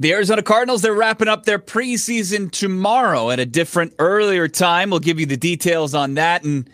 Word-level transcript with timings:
The 0.00 0.12
Arizona 0.12 0.44
Cardinals, 0.44 0.82
they're 0.82 0.94
wrapping 0.94 1.26
up 1.26 1.44
their 1.44 1.58
preseason 1.58 2.52
tomorrow 2.52 3.30
at 3.30 3.40
a 3.40 3.46
different, 3.46 3.94
earlier 3.98 4.46
time. 4.46 4.90
We'll 4.90 5.00
give 5.00 5.18
you 5.18 5.26
the 5.26 5.36
details 5.36 5.92
on 5.92 6.14
that 6.14 6.44
and 6.44 6.70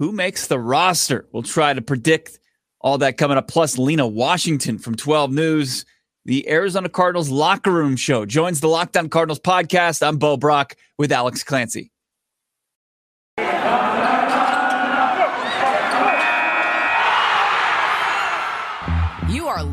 who 0.00 0.10
makes 0.10 0.48
the 0.48 0.58
roster. 0.58 1.28
We'll 1.32 1.44
try 1.44 1.72
to 1.72 1.80
predict 1.80 2.40
all 2.80 2.98
that 2.98 3.16
coming 3.16 3.36
up. 3.36 3.46
Plus, 3.46 3.78
Lena 3.78 4.08
Washington 4.08 4.78
from 4.78 4.96
12 4.96 5.30
News, 5.30 5.84
the 6.24 6.48
Arizona 6.48 6.88
Cardinals 6.88 7.30
locker 7.30 7.70
room 7.70 7.94
show, 7.94 8.26
joins 8.26 8.60
the 8.60 8.68
Locked 8.68 8.96
On 8.96 9.08
Cardinals 9.08 9.38
podcast. 9.38 10.04
I'm 10.04 10.16
Bo 10.16 10.36
Brock 10.36 10.74
with 10.98 11.12
Alex 11.12 11.44
Clancy. 11.44 11.92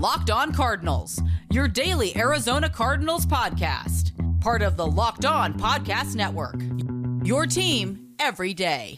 Locked 0.02 0.32
On 0.32 0.52
Cardinals, 0.52 1.22
your 1.52 1.68
daily 1.68 2.18
Arizona 2.18 2.68
Cardinals 2.68 3.28
podcast, 3.28 4.12
part 4.42 4.64
of 4.64 4.76
the 4.76 4.88
Locked 4.88 5.26
On 5.26 5.54
Podcast 5.54 6.16
Network. 6.16 6.56
Your 7.24 7.46
team 7.46 8.08
every 8.18 8.56
day. 8.56 8.98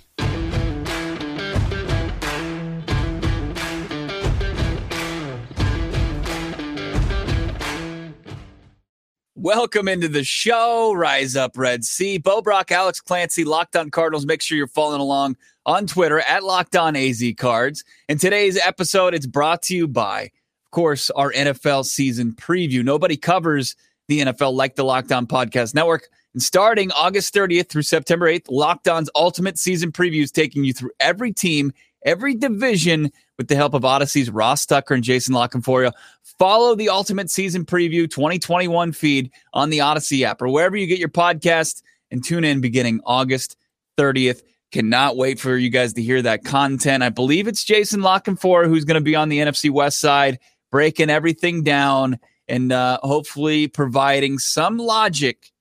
Welcome 9.35 9.90
into 9.90 10.08
the 10.08 10.24
show. 10.24 10.94
Rise 10.94 11.35
up, 11.35 11.58
Red 11.58 11.84
Sea. 11.84 12.18
Bo 12.18 12.41
Brock, 12.41 12.72
Alex 12.72 13.02
Clancy, 13.02 13.44
Locked 13.44 13.76
On 13.76 13.91
Cardinals. 13.91 14.26
Make 14.26 14.41
sure 14.41 14.58
you're 14.58 14.68
following 14.68 15.02
along 15.02 15.35
on 15.66 15.85
Twitter 15.85 16.22
at 16.22 16.44
Locked 16.44 16.77
On 16.77 16.96
AZ 16.96 17.22
Cards. 17.35 17.84
And 18.08 18.22
today's 18.22 18.58
episode, 18.58 19.13
it's 19.13 19.26
brought 19.26 19.63
to 19.63 19.76
you 19.76 19.90
by, 19.90 20.32
course, 20.73 21.09
our 21.12 21.32
NFL 21.32 21.86
season 21.86 22.34
preview. 22.34 22.84
Nobody 22.84 23.16
covers 23.16 23.77
the 24.09 24.20
NFL 24.20 24.54
like 24.54 24.76
the 24.76 24.84
Locked 24.84 25.12
On 25.13 25.26
Podcast 25.26 25.73
Network. 25.73 26.09
And 26.34 26.44
starting 26.44 26.91
August 26.91 27.34
30th 27.34 27.70
through 27.70 27.84
September 27.84 28.27
8th, 28.27 28.48
Locked 28.49 28.88
On's 28.88 29.10
ultimate 29.16 29.57
season 29.57 29.91
previews 29.91 30.32
taking 30.32 30.63
you 30.63 30.74
through 30.74 30.91
every 30.99 31.32
team, 31.32 31.71
every 32.05 32.34
division 32.34 33.12
with 33.38 33.48
the 33.48 33.55
help 33.55 33.74
of 33.74 33.85
Odyssey's 33.85 34.29
Ross 34.29 34.66
Tucker 34.66 34.96
and 34.96 35.04
Jason 35.04 35.34
La 35.34 35.48
Canfora. 35.48 35.94
Follow 36.40 36.76
the 36.76 36.90
Ultimate 36.90 37.29
Season 37.29 37.66
Preview 37.66 38.10
2021 38.10 38.91
feed 38.91 39.32
on 39.54 39.70
the 39.70 39.82
Odyssey 39.82 40.26
app 40.26 40.41
or 40.41 40.49
wherever 40.49 40.76
you 40.76 40.88
get 40.88 40.99
your 40.99 41.10
podcast 41.10 41.84
and 42.12 42.24
tune 42.24 42.44
in 42.44 42.62
beginning 42.62 42.99
August 43.05 43.57
30th. 43.98 44.41
Cannot 44.71 45.18
wait 45.18 45.40
for 45.40 45.55
you 45.55 45.70
guys 45.70 45.94
to 45.94 46.01
hear 46.01 46.21
that 46.24 46.44
content. 46.44 47.04
I 47.04 47.10
believe 47.10 47.48
it's 47.48 47.63
Jason 47.63 48.01
Lockenfor 48.01 48.66
who's 48.66 48.85
going 48.85 48.96
to 48.96 49.01
be 49.01 49.16
on 49.16 49.29
the 49.29 49.38
NFC 49.38 49.70
West 49.70 49.99
side, 49.99 50.40
breaking 50.74 51.12
everything 51.12 51.62
down 51.62 52.20
and 52.48 52.71
uh, 52.71 52.98
hopefully 53.04 53.68
providing 53.68 54.40
some 54.40 54.79
logic 54.79 55.52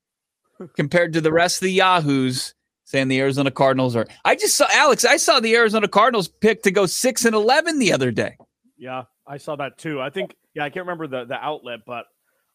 compared 0.75 1.13
to 1.13 1.21
the 1.21 1.31
rest 1.31 1.59
of 1.59 1.67
the 1.67 1.73
Yahoos 1.73 2.55
saying 2.85 3.09
the 3.09 3.21
Arizona 3.21 3.51
Cardinals 3.51 3.95
are. 3.95 4.07
I 4.25 4.37
just 4.37 4.57
saw 4.57 4.67
Alex. 4.73 5.05
I 5.05 5.19
saw 5.19 5.39
the 5.39 5.55
Arizona 5.55 5.87
Cardinals 5.87 6.29
pick 6.29 6.63
to 6.63 6.71
go 6.71 6.87
six 6.87 7.27
and 7.27 7.35
eleven 7.35 7.79
the 7.79 7.93
other 7.93 8.11
day. 8.11 8.39
Yeah, 8.79 9.03
I 9.27 9.37
saw 9.37 9.55
that 9.57 9.77
too. 9.77 10.01
I 10.01 10.09
think. 10.09 10.35
Yeah, 10.55 10.65
I 10.65 10.71
can't 10.71 10.87
remember 10.87 11.07
the 11.07 11.27
the 11.27 11.37
outlet, 11.37 11.81
but 11.87 12.07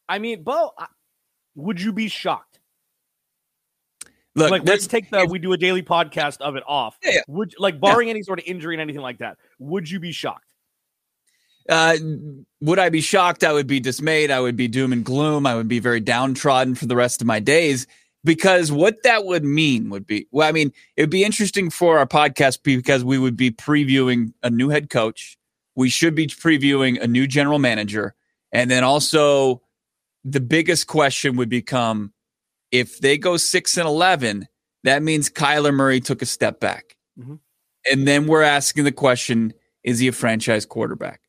I 0.10 0.18
mean, 0.18 0.42
Bo, 0.42 0.72
I, 0.80 0.88
would 1.54 1.80
you 1.80 1.94
be 1.94 2.08
shocked? 2.08 2.60
Look, 4.34 4.50
like, 4.50 4.66
let's 4.66 4.88
take 4.88 5.12
the 5.12 5.28
we 5.30 5.38
do 5.38 5.54
a 5.54 5.58
daily 5.58 5.84
podcast 5.84 6.42
of 6.42 6.56
it 6.56 6.64
off. 6.68 6.98
Yeah, 7.04 7.12
yeah. 7.12 7.22
Would 7.28 7.54
like 7.60 7.80
barring 7.80 8.08
yeah. 8.08 8.16
any 8.16 8.24
sort 8.24 8.40
of 8.40 8.46
injury 8.48 8.74
and 8.74 8.82
anything 8.82 9.04
like 9.04 9.20
that, 9.20 9.38
would 9.60 9.88
you 9.88 10.00
be 10.00 10.12
shocked? 10.12 10.47
Uh, 11.70 11.98
would 12.62 12.80
I 12.80 12.90
be 12.90 13.02
shocked? 13.02 13.44
I 13.44 13.54
would 13.54 13.68
be 13.68 13.80
dismayed. 13.80 14.32
I 14.32 14.40
would 14.40 14.56
be 14.56 14.68
doom 14.68 14.94
and 14.94 15.04
gloom. 15.04 15.46
I 15.46 15.56
would 15.56 15.68
be 15.68 15.80
very 15.80 16.00
downtrodden 16.00 16.76
for 16.76 16.86
the 16.86 16.96
rest 16.96 17.22
of 17.22 17.28
my 17.28 17.40
days 17.40 17.88
because 18.24 18.72
what 18.72 19.04
that 19.04 19.26
would 19.26 19.44
mean 19.44 19.90
would 19.90 20.06
be 20.06 20.28
well, 20.32 20.48
I 20.48 20.52
mean, 20.52 20.72
it 20.96 21.04
would 21.04 21.10
be 21.10 21.24
interesting 21.24 21.70
for 21.70 21.98
our 21.98 22.08
podcast 22.08 22.60
because 22.64 23.04
we 23.04 23.18
would 23.18 23.38
be 23.38 23.52
previewing 23.52 24.34
a 24.44 24.50
new 24.50 24.70
head 24.70 24.90
coach. 24.90 25.38
We 25.76 25.90
should 25.90 26.16
be 26.16 26.28
previewing 26.28 27.02
a 27.02 27.08
new 27.08 27.28
general 27.28 27.60
manager. 27.60 28.16
And 28.52 28.72
then 28.72 28.84
also 28.84 29.62
the 30.24 30.42
biggest 30.42 30.88
question 30.88 31.38
would 31.38 31.50
become 31.50 32.14
if 32.72 33.00
they 33.00 33.18
go 33.18 33.38
six 33.38 33.78
and 33.78 33.88
11, 33.88 34.48
that 34.84 35.04
means 35.04 35.30
Kyler 35.30 35.74
Murray 35.74 36.02
took 36.02 36.22
a 36.22 36.26
step 36.26 36.60
back. 36.60 36.98
Mm-hmm. 37.20 37.36
And 37.92 38.08
then 38.08 38.28
we're 38.28 38.42
asking 38.42 38.84
the 38.84 38.92
question 38.92 39.54
is 39.84 40.00
he 40.00 40.10
a 40.10 40.12
franchise 40.12 40.66
quarterback? 40.66 41.22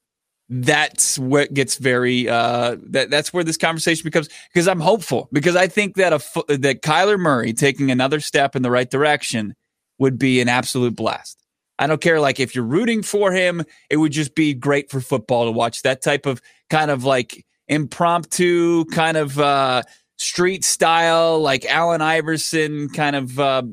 That's 0.50 1.18
what 1.18 1.52
gets 1.52 1.76
very 1.76 2.28
uh 2.28 2.76
that 2.82 3.10
that's 3.10 3.32
where 3.34 3.44
this 3.44 3.58
conversation 3.58 4.04
becomes 4.04 4.28
because 4.52 4.66
I'm 4.66 4.80
hopeful 4.80 5.28
because 5.30 5.56
I 5.56 5.66
think 5.66 5.96
that 5.96 6.12
a 6.12 6.56
that 6.56 6.80
Kyler 6.82 7.18
Murray 7.18 7.52
taking 7.52 7.90
another 7.90 8.20
step 8.20 8.56
in 8.56 8.62
the 8.62 8.70
right 8.70 8.90
direction 8.90 9.54
would 9.98 10.18
be 10.18 10.40
an 10.40 10.48
absolute 10.48 10.96
blast. 10.96 11.44
I 11.78 11.86
don't 11.86 12.00
care 12.00 12.18
like 12.18 12.40
if 12.40 12.54
you're 12.54 12.64
rooting 12.64 13.02
for 13.02 13.30
him, 13.30 13.62
it 13.90 13.98
would 13.98 14.12
just 14.12 14.34
be 14.34 14.54
great 14.54 14.90
for 14.90 15.00
football 15.00 15.44
to 15.44 15.52
watch 15.52 15.82
that 15.82 16.00
type 16.00 16.24
of 16.24 16.40
kind 16.70 16.90
of 16.90 17.04
like 17.04 17.44
impromptu 17.68 18.86
kind 18.86 19.18
of 19.18 19.38
uh 19.38 19.82
street 20.16 20.64
style 20.64 21.38
like 21.40 21.66
Allen 21.66 22.00
Iverson 22.00 22.88
kind 22.88 23.16
of 23.16 23.38
uh 23.38 23.64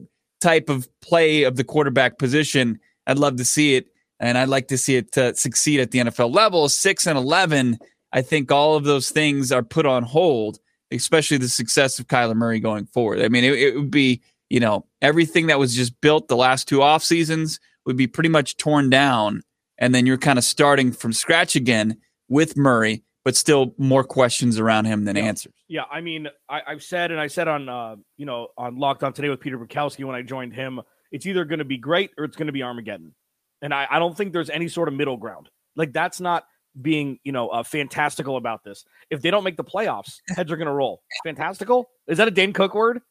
type 0.41 0.67
of 0.67 0.89
play 0.99 1.43
of 1.43 1.55
the 1.55 1.63
quarterback 1.63 2.17
position. 2.17 2.79
I'd 3.07 3.17
love 3.17 3.37
to 3.37 3.45
see 3.45 3.75
it 3.75 3.87
and 4.19 4.37
I'd 4.37 4.49
like 4.49 4.67
to 4.69 4.77
see 4.77 4.95
it 4.95 5.17
uh, 5.17 5.33
succeed 5.33 5.79
at 5.79 5.91
the 5.91 5.99
NFL 5.99 6.33
level. 6.33 6.69
Six 6.69 7.07
and 7.07 7.17
eleven, 7.17 7.77
I 8.11 8.21
think 8.21 8.51
all 8.51 8.75
of 8.75 8.83
those 8.83 9.09
things 9.09 9.51
are 9.51 9.63
put 9.63 9.85
on 9.85 10.03
hold, 10.03 10.59
especially 10.91 11.37
the 11.37 11.49
success 11.49 11.99
of 11.99 12.07
Kyler 12.07 12.35
Murray 12.35 12.59
going 12.59 12.85
forward. 12.85 13.21
I 13.21 13.29
mean, 13.29 13.43
it, 13.43 13.53
it 13.53 13.75
would 13.75 13.91
be 13.91 14.21
you 14.49 14.59
know 14.59 14.85
everything 15.01 15.47
that 15.47 15.59
was 15.59 15.75
just 15.75 15.99
built 16.01 16.27
the 16.27 16.37
last 16.37 16.67
two 16.67 16.81
off 16.81 17.03
seasons 17.03 17.59
would 17.85 17.97
be 17.97 18.07
pretty 18.07 18.29
much 18.29 18.57
torn 18.57 18.89
down, 18.89 19.41
and 19.77 19.93
then 19.93 20.05
you're 20.05 20.17
kind 20.17 20.39
of 20.39 20.45
starting 20.45 20.91
from 20.91 21.13
scratch 21.13 21.55
again 21.55 21.97
with 22.27 22.57
Murray, 22.57 23.03
but 23.23 23.35
still 23.35 23.73
more 23.77 24.03
questions 24.03 24.59
around 24.59 24.85
him 24.85 25.05
than 25.05 25.15
yeah. 25.15 25.23
answers. 25.23 25.53
Yeah, 25.67 25.83
I 25.91 26.01
mean, 26.01 26.27
I, 26.49 26.61
have 26.67 26.83
said 26.83 27.11
and 27.11 27.19
I 27.19 27.27
said 27.27 27.47
on 27.47 27.69
uh, 27.69 27.95
you 28.17 28.25
know 28.25 28.47
on 28.57 28.77
Locked 28.77 29.03
On 29.03 29.13
today 29.13 29.29
with 29.29 29.39
Peter 29.39 29.57
Bukowski 29.57 30.05
when 30.05 30.15
I 30.15 30.21
joined 30.21 30.53
him, 30.53 30.79
it's 31.11 31.25
either 31.25 31.45
going 31.45 31.59
to 31.59 31.65
be 31.65 31.77
great 31.77 32.11
or 32.17 32.23
it's 32.23 32.37
going 32.37 32.47
to 32.47 32.53
be 32.53 32.63
Armageddon. 32.63 33.13
And 33.65 33.73
I, 33.73 33.87
I 33.89 33.97
don't 33.97 34.15
think 34.15 34.31
there's 34.31 34.51
any 34.51 34.67
sort 34.67 34.87
of 34.87 34.93
middle 34.93 35.17
ground. 35.17 35.49
Like 35.75 35.91
that's 35.91 36.21
not 36.21 36.45
being, 36.79 37.17
you 37.23 37.31
know, 37.31 37.49
uh, 37.49 37.63
fantastical 37.63 38.37
about 38.37 38.63
this. 38.63 38.85
If 39.09 39.23
they 39.23 39.31
don't 39.31 39.43
make 39.43 39.57
the 39.57 39.63
playoffs, 39.63 40.19
heads 40.29 40.51
are 40.51 40.55
going 40.55 40.67
to 40.67 40.71
roll. 40.71 41.01
Fantastical? 41.23 41.89
Is 42.07 42.19
that 42.19 42.27
a 42.27 42.31
Dane 42.31 42.53
Cook 42.53 42.75
word? 42.75 43.01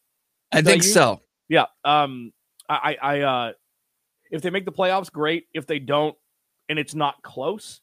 I 0.52 0.62
think 0.62 0.84
so. 0.84 1.22
Yeah. 1.48 1.66
Um, 1.84 2.32
I, 2.68 2.96
I, 3.02 3.20
uh, 3.22 3.52
if 4.30 4.42
they 4.42 4.50
make 4.50 4.64
the 4.64 4.70
playoffs, 4.70 5.10
great. 5.10 5.46
If 5.52 5.66
they 5.66 5.80
don't, 5.80 6.14
and 6.68 6.78
it's 6.78 6.94
not 6.94 7.20
close, 7.24 7.80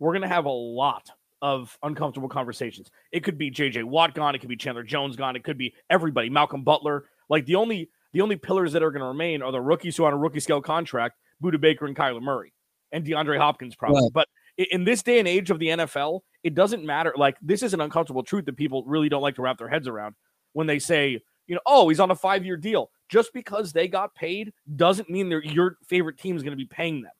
we're 0.00 0.12
going 0.12 0.22
to 0.22 0.28
have 0.28 0.46
a 0.46 0.50
lot 0.50 1.08
of 1.40 1.78
uncomfortable 1.84 2.28
conversations. 2.28 2.90
It 3.12 3.22
could 3.22 3.38
be 3.38 3.52
JJ 3.52 3.84
Watt 3.84 4.12
gone. 4.12 4.34
It 4.34 4.40
could 4.40 4.48
be 4.48 4.56
Chandler 4.56 4.82
Jones 4.82 5.14
gone. 5.14 5.36
It 5.36 5.44
could 5.44 5.56
be 5.56 5.72
everybody. 5.88 6.30
Malcolm 6.30 6.64
Butler. 6.64 7.04
Like 7.28 7.46
the 7.46 7.54
only 7.54 7.90
the 8.12 8.22
only 8.22 8.34
pillars 8.34 8.72
that 8.72 8.82
are 8.82 8.90
going 8.90 9.02
to 9.02 9.06
remain 9.06 9.40
are 9.40 9.52
the 9.52 9.60
rookies 9.60 9.96
who 9.96 10.02
are 10.02 10.08
on 10.08 10.14
a 10.14 10.16
rookie 10.16 10.40
scale 10.40 10.60
contract 10.60 11.14
Budda 11.42 11.60
Baker 11.60 11.86
and 11.86 11.96
Kyler 11.96 12.22
Murray 12.22 12.52
and 12.92 13.04
DeAndre 13.04 13.38
Hopkins 13.38 13.76
probably. 13.76 14.02
Right. 14.02 14.12
But 14.12 14.28
in 14.70 14.84
this 14.84 15.02
day 15.02 15.18
and 15.18 15.28
age 15.28 15.50
of 15.50 15.58
the 15.58 15.68
NFL, 15.68 16.20
it 16.42 16.54
doesn't 16.54 16.84
matter. 16.84 17.14
Like 17.16 17.36
this 17.42 17.62
is 17.62 17.74
an 17.74 17.80
uncomfortable 17.80 18.22
truth 18.22 18.44
that 18.46 18.56
people 18.56 18.82
really 18.86 19.08
don't 19.08 19.22
like 19.22 19.36
to 19.36 19.42
wrap 19.42 19.58
their 19.58 19.68
heads 19.68 19.88
around 19.88 20.14
when 20.52 20.66
they 20.66 20.78
say, 20.78 21.20
you 21.46 21.54
know, 21.54 21.60
oh, 21.66 21.88
he's 21.88 22.00
on 22.00 22.10
a 22.10 22.16
five 22.16 22.44
year 22.44 22.56
deal. 22.56 22.90
Just 23.08 23.32
because 23.32 23.72
they 23.72 23.88
got 23.88 24.14
paid 24.14 24.52
doesn't 24.76 25.08
mean 25.08 25.28
they're 25.28 25.42
your 25.42 25.76
favorite 25.86 26.18
team 26.18 26.36
is 26.36 26.42
going 26.42 26.52
to 26.52 26.56
be 26.56 26.66
paying 26.66 27.02
them. 27.02 27.12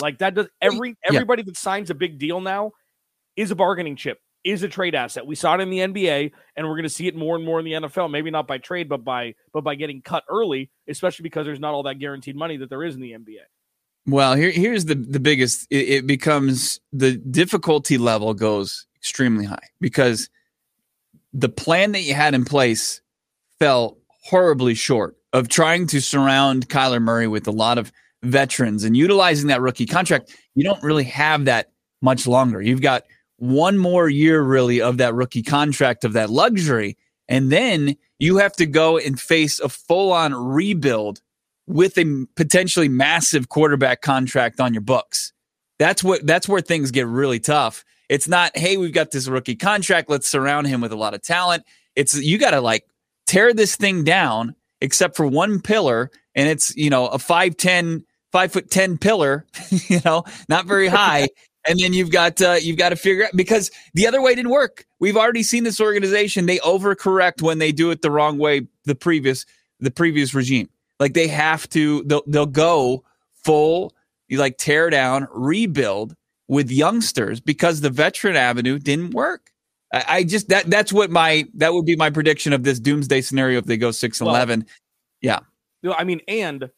Like 0.00 0.18
that 0.18 0.34
does 0.34 0.48
every 0.60 0.96
everybody 1.04 1.42
yeah. 1.42 1.46
that 1.46 1.56
signs 1.56 1.90
a 1.90 1.94
big 1.94 2.18
deal 2.18 2.40
now 2.40 2.72
is 3.36 3.50
a 3.50 3.54
bargaining 3.54 3.96
chip, 3.96 4.18
is 4.44 4.62
a 4.62 4.68
trade 4.68 4.94
asset. 4.94 5.26
We 5.26 5.34
saw 5.34 5.54
it 5.54 5.60
in 5.60 5.70
the 5.70 5.78
NBA, 5.78 6.32
and 6.56 6.66
we're 6.66 6.74
going 6.74 6.84
to 6.84 6.88
see 6.88 7.08
it 7.08 7.16
more 7.16 7.36
and 7.36 7.44
more 7.44 7.58
in 7.58 7.64
the 7.64 7.72
NFL. 7.72 8.10
Maybe 8.10 8.30
not 8.30 8.46
by 8.46 8.58
trade, 8.58 8.88
but 8.88 9.04
by 9.04 9.34
but 9.52 9.62
by 9.62 9.74
getting 9.74 10.02
cut 10.02 10.24
early, 10.28 10.70
especially 10.88 11.24
because 11.24 11.46
there's 11.46 11.60
not 11.60 11.74
all 11.74 11.82
that 11.84 11.98
guaranteed 11.98 12.36
money 12.36 12.56
that 12.58 12.68
there 12.70 12.84
is 12.84 12.94
in 12.94 13.00
the 13.00 13.12
NBA. 13.12 13.40
Well, 14.06 14.34
here 14.34 14.50
here's 14.50 14.84
the 14.84 14.94
the 14.94 15.20
biggest. 15.20 15.66
It, 15.70 15.88
it 15.88 16.06
becomes 16.06 16.78
the 16.92 17.16
difficulty 17.16 17.98
level 17.98 18.34
goes 18.34 18.86
extremely 18.96 19.46
high 19.46 19.68
because 19.80 20.28
the 21.32 21.48
plan 21.48 21.92
that 21.92 22.02
you 22.02 22.14
had 22.14 22.34
in 22.34 22.44
place 22.44 23.00
fell 23.58 23.98
horribly 24.08 24.74
short 24.74 25.16
of 25.32 25.48
trying 25.48 25.86
to 25.88 26.00
surround 26.00 26.68
Kyler 26.68 27.02
Murray 27.02 27.26
with 27.26 27.46
a 27.48 27.50
lot 27.50 27.76
of 27.76 27.92
veterans 28.22 28.84
and 28.84 28.96
utilizing 28.96 29.48
that 29.48 29.60
rookie 29.60 29.86
contract. 29.86 30.34
You 30.54 30.64
don't 30.64 30.82
really 30.82 31.04
have 31.04 31.46
that 31.46 31.72
much 32.00 32.26
longer. 32.26 32.60
You've 32.60 32.80
got 32.80 33.04
one 33.50 33.78
more 33.78 34.08
year 34.08 34.42
really 34.42 34.80
of 34.80 34.98
that 34.98 35.14
rookie 35.14 35.42
contract 35.42 36.04
of 36.04 36.12
that 36.12 36.30
luxury 36.30 36.96
and 37.28 37.50
then 37.50 37.96
you 38.18 38.36
have 38.36 38.52
to 38.52 38.66
go 38.66 38.98
and 38.98 39.18
face 39.18 39.58
a 39.60 39.68
full-on 39.68 40.34
rebuild 40.34 41.20
with 41.66 41.96
a 41.98 42.26
potentially 42.36 42.88
massive 42.88 43.48
quarterback 43.48 44.02
contract 44.02 44.60
on 44.60 44.74
your 44.74 44.82
books 44.82 45.32
that's 45.78 46.04
what 46.04 46.26
that's 46.26 46.48
where 46.48 46.60
things 46.60 46.90
get 46.90 47.06
really 47.06 47.40
tough 47.40 47.84
It's 48.08 48.28
not, 48.28 48.56
hey, 48.56 48.76
we've 48.76 48.92
got 48.92 49.10
this 49.10 49.28
rookie 49.28 49.56
contract. 49.56 50.10
Let's 50.10 50.28
surround 50.28 50.66
him 50.66 50.80
with 50.80 50.92
a 50.92 50.96
lot 50.96 51.14
of 51.14 51.22
talent. 51.22 51.64
It's 51.96 52.14
you 52.14 52.38
got 52.38 52.50
to 52.50 52.60
like 52.60 52.84
tear 53.26 53.52
this 53.54 53.76
thing 53.76 54.04
down, 54.04 54.54
except 54.80 55.16
for 55.16 55.26
one 55.26 55.60
pillar, 55.60 56.10
and 56.34 56.48
it's 56.48 56.74
you 56.76 56.90
know 56.90 57.06
a 57.06 57.18
5'10, 57.18 58.04
5 58.32 58.52
foot 58.52 58.70
ten 58.70 58.98
pillar, 58.98 59.46
you 59.88 60.00
know, 60.04 60.24
not 60.48 60.66
very 60.66 60.88
high. 60.88 61.28
And 61.66 61.78
then 61.78 61.92
you've 61.92 62.10
got 62.10 62.40
uh, 62.40 62.56
you've 62.60 62.76
got 62.76 62.90
to 62.90 62.96
figure 62.96 63.24
out 63.24 63.30
because 63.34 63.70
the 63.94 64.06
other 64.06 64.20
way 64.20 64.34
didn't 64.34 64.50
work. 64.50 64.86
We've 65.00 65.16
already 65.16 65.42
seen 65.42 65.64
this 65.64 65.80
organization; 65.80 66.46
they 66.46 66.58
overcorrect 66.58 67.42
when 67.42 67.58
they 67.58 67.72
do 67.72 67.90
it 67.90 68.02
the 68.02 68.10
wrong 68.10 68.38
way. 68.38 68.66
The 68.84 68.94
previous 68.94 69.46
the 69.80 69.90
previous 69.90 70.34
regime, 70.34 70.68
like 71.00 71.14
they 71.14 71.28
have 71.28 71.68
to, 71.70 72.02
they'll 72.04 72.22
they'll 72.26 72.46
go 72.46 73.04
full, 73.44 73.94
like 74.30 74.58
tear 74.58 74.90
down, 74.90 75.26
rebuild 75.32 76.14
with 76.48 76.70
youngsters 76.70 77.40
because 77.40 77.80
the 77.80 77.90
veteran 77.90 78.36
avenue 78.36 78.78
didn't 78.78 79.10
work. 79.10 79.50
I, 79.92 80.04
I 80.08 80.24
just 80.24 80.48
that 80.48 80.68
that's 80.68 80.92
what 80.92 81.10
my 81.10 81.46
that 81.54 81.72
would 81.72 81.86
be 81.86 81.96
my 81.96 82.10
prediction 82.10 82.52
of 82.52 82.62
this 82.62 82.78
doomsday 82.78 83.22
scenario 83.22 83.58
if 83.58 83.64
they 83.64 83.76
go 83.76 83.90
six 83.90 84.20
and 84.20 84.26
well, 84.26 84.36
eleven. 84.36 84.66
Yeah, 85.20 85.40
I 85.96 86.04
mean, 86.04 86.20
and 86.28 86.70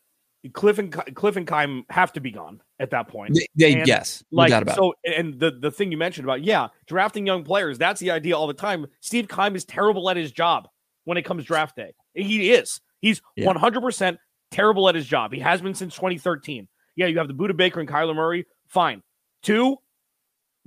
Cliff 0.52 0.78
and 0.78 0.92
Cliff 1.14 1.36
and 1.36 1.46
Keim 1.46 1.84
have 1.90 2.12
to 2.12 2.20
be 2.20 2.30
gone 2.30 2.60
at 2.78 2.90
that 2.90 3.08
point. 3.08 3.34
They, 3.34 3.46
they 3.72 3.82
yes, 3.84 4.22
like 4.30 4.50
so. 4.70 4.94
And 5.04 5.38
the 5.38 5.50
the 5.50 5.70
thing 5.70 5.90
you 5.90 5.98
mentioned 5.98 6.26
about 6.26 6.42
yeah, 6.42 6.68
drafting 6.86 7.26
young 7.26 7.44
players. 7.44 7.78
That's 7.78 8.00
the 8.00 8.10
idea 8.10 8.36
all 8.36 8.46
the 8.46 8.54
time. 8.54 8.86
Steve 9.00 9.28
Keim 9.28 9.56
is 9.56 9.64
terrible 9.64 10.08
at 10.10 10.16
his 10.16 10.32
job 10.32 10.68
when 11.04 11.16
it 11.18 11.22
comes 11.22 11.44
draft 11.44 11.76
day. 11.76 11.94
He 12.14 12.52
is. 12.52 12.80
He's 13.00 13.20
one 13.36 13.56
hundred 13.56 13.82
percent 13.82 14.18
terrible 14.50 14.88
at 14.88 14.94
his 14.94 15.06
job. 15.06 15.32
He 15.32 15.40
has 15.40 15.60
been 15.60 15.74
since 15.74 15.94
2013. 15.94 16.68
Yeah, 16.94 17.06
you 17.06 17.18
have 17.18 17.28
the 17.28 17.34
Budda 17.34 17.56
Baker 17.56 17.80
and 17.80 17.88
Kyler 17.88 18.14
Murray. 18.14 18.46
Fine. 18.68 19.02
Two, 19.42 19.76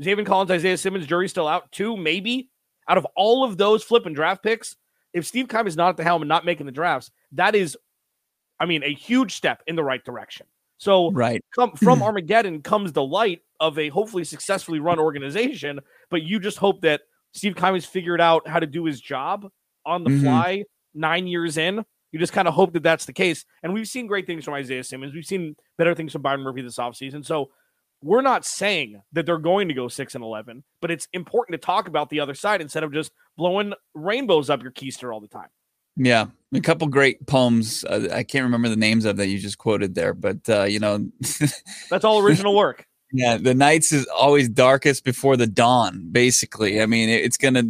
Zaven 0.02 0.26
Collins, 0.26 0.52
Isaiah 0.52 0.78
Simmons, 0.78 1.08
jury's 1.08 1.32
still 1.32 1.48
out. 1.48 1.72
Two, 1.72 1.98
maybe. 1.98 2.50
Out 2.88 2.98
of 2.98 3.06
all 3.16 3.44
of 3.44 3.58
those 3.58 3.84
flipping 3.84 4.14
draft 4.14 4.44
picks, 4.44 4.76
if 5.14 5.26
Steve 5.26 5.48
Keim 5.48 5.68
is 5.68 5.76
not 5.76 5.90
at 5.90 5.98
the 5.98 6.04
helm 6.04 6.22
and 6.22 6.30
not 6.30 6.46
making 6.46 6.66
the 6.66 6.72
drafts, 6.72 7.12
that 7.34 7.56
is 7.56 7.78
I 8.60 8.66
mean, 8.66 8.84
a 8.84 8.94
huge 8.94 9.36
step 9.36 9.64
in 9.68 9.76
the 9.76 9.84
right 9.84 10.04
direction. 10.04 10.46
So, 10.80 11.12
right 11.12 11.44
come, 11.54 11.72
from 11.74 12.02
Armageddon 12.04 12.62
comes 12.62 12.92
the 12.92 13.04
light 13.04 13.42
of 13.60 13.78
a 13.78 13.90
hopefully 13.90 14.24
successfully 14.24 14.80
run 14.80 15.00
organization. 15.00 15.80
But 16.10 16.24
you 16.24 16.40
just 16.40 16.58
hope 16.58 16.82
that 16.82 17.02
Steve 17.34 17.56
Keim 17.56 17.80
figured 17.82 18.22
out 18.22 18.48
how 18.48 18.60
to 18.60 18.66
do 18.66 18.86
his 18.86 19.00
job 19.00 19.48
on 19.86 20.04
the 20.04 20.10
mm-hmm. 20.10 20.24
fly 20.24 20.64
nine 20.94 21.28
years 21.28 21.58
in. 21.58 21.86
You 22.12 22.20
just 22.20 22.34
kind 22.34 22.48
of 22.48 22.56
hope 22.56 22.74
that 22.74 22.82
that's 22.82 23.06
the 23.06 23.14
case. 23.14 23.46
And 23.62 23.74
we've 23.74 23.88
seen 23.88 24.08
great 24.08 24.26
things 24.26 24.44
from 24.44 24.56
Isaiah 24.56 24.84
Simmons. 24.84 25.14
We've 25.14 25.26
seen 25.26 25.56
better 25.78 25.94
things 25.94 26.12
from 26.12 26.24
Byron 26.24 26.42
Murphy 26.42 26.64
this 26.64 26.78
offseason. 26.78 27.24
So 27.24 27.52
we're 28.02 28.22
not 28.22 28.46
saying 28.46 29.02
that 29.12 29.26
they're 29.26 29.38
going 29.38 29.68
to 29.68 29.74
go 29.74 29.88
6 29.88 30.16
and 30.16 30.24
11, 30.24 30.64
but 30.82 30.90
it's 30.90 31.08
important 31.14 31.62
to 31.62 31.66
talk 31.66 31.88
about 31.88 32.10
the 32.10 32.22
other 32.22 32.34
side 32.34 32.62
instead 32.62 32.84
of 32.84 32.94
just 32.94 33.12
blowing 33.38 33.74
rainbows 33.94 34.50
up 34.50 34.64
your 34.64 34.72
keister 34.72 35.14
all 35.14 35.20
the 35.20 35.28
time. 35.28 35.50
Yeah, 35.96 36.28
a 36.54 36.62
couple 36.62 36.88
great 36.88 37.26
poems. 37.28 37.84
Uh, 37.84 38.08
I 38.12 38.24
can't 38.24 38.44
remember 38.44 38.70
the 38.70 38.76
names 38.76 39.06
of 39.06 39.18
that 39.18 39.28
you 39.28 39.40
just 39.40 39.58
quoted 39.58 39.96
there, 39.96 40.14
but 40.14 40.38
uh, 40.50 40.64
you 40.64 40.80
know, 40.80 41.10
that's 41.90 42.04
all 42.04 42.20
original 42.20 42.56
work. 42.56 42.86
Yeah, 43.12 43.38
the 43.38 43.56
nights 43.56 43.92
is 43.92 44.06
always 44.08 44.48
darkest 44.50 45.04
before 45.04 45.36
the 45.36 45.48
dawn. 45.48 46.08
Basically, 46.12 46.80
I 46.80 46.86
mean, 46.86 47.10
it's 47.10 47.38
gonna. 47.38 47.64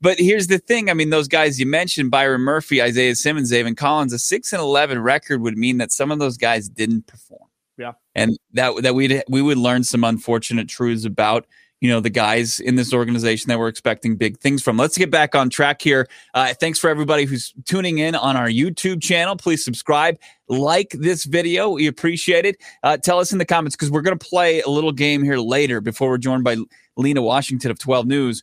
But 0.00 0.18
here's 0.18 0.46
the 0.46 0.58
thing. 0.58 0.88
I 0.88 0.94
mean, 0.94 1.10
those 1.10 1.28
guys 1.28 1.60
you 1.60 1.66
mentioned, 1.66 2.10
Byron 2.10 2.40
Murphy, 2.40 2.82
Isaiah 2.82 3.14
Simmons, 3.14 3.52
Zaven 3.52 3.76
Collins, 3.76 4.14
a 4.14 4.18
six 4.18 4.52
and 4.52 4.60
eleven 4.60 4.98
record 4.98 5.42
would 5.42 5.58
mean 5.58 5.76
that 5.78 5.92
some 5.92 6.10
of 6.10 6.18
those 6.18 6.38
guys 6.38 6.68
didn't 6.68 7.06
perform. 7.06 7.48
Yeah, 7.76 7.92
and 8.14 8.38
that 8.54 8.82
that 8.82 8.94
we 8.94 9.22
we 9.28 9.42
would 9.42 9.58
learn 9.58 9.84
some 9.84 10.02
unfortunate 10.02 10.68
truths 10.68 11.04
about 11.04 11.46
you 11.80 11.90
know 11.90 12.00
the 12.00 12.10
guys 12.10 12.60
in 12.60 12.74
this 12.76 12.92
organization 12.92 13.48
that 13.48 13.58
we're 13.58 13.68
expecting 13.68 14.16
big 14.16 14.38
things 14.38 14.62
from. 14.62 14.76
Let's 14.76 14.96
get 14.96 15.10
back 15.10 15.34
on 15.34 15.50
track 15.50 15.82
here. 15.82 16.08
Uh, 16.34 16.54
thanks 16.54 16.78
for 16.78 16.88
everybody 16.88 17.24
who's 17.24 17.52
tuning 17.64 17.98
in 17.98 18.14
on 18.14 18.36
our 18.36 18.48
YouTube 18.48 19.02
channel. 19.02 19.36
Please 19.36 19.64
subscribe, 19.64 20.18
like 20.48 20.90
this 20.98 21.24
video. 21.24 21.70
We 21.70 21.86
appreciate 21.86 22.46
it. 22.46 22.56
Uh, 22.82 22.96
tell 22.96 23.18
us 23.18 23.32
in 23.32 23.38
the 23.38 23.44
comments 23.44 23.76
because 23.76 23.90
we're 23.90 24.02
going 24.02 24.18
to 24.18 24.26
play 24.26 24.60
a 24.62 24.68
little 24.68 24.92
game 24.92 25.22
here 25.22 25.38
later 25.38 25.80
before 25.80 26.08
we're 26.08 26.18
joined 26.18 26.44
by 26.44 26.56
Lena 26.96 27.22
Washington 27.22 27.70
of 27.70 27.78
12 27.78 28.06
News. 28.06 28.42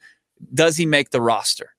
Does 0.54 0.78
he 0.78 0.86
make 0.86 1.10
the 1.10 1.22
roster? 1.22 1.70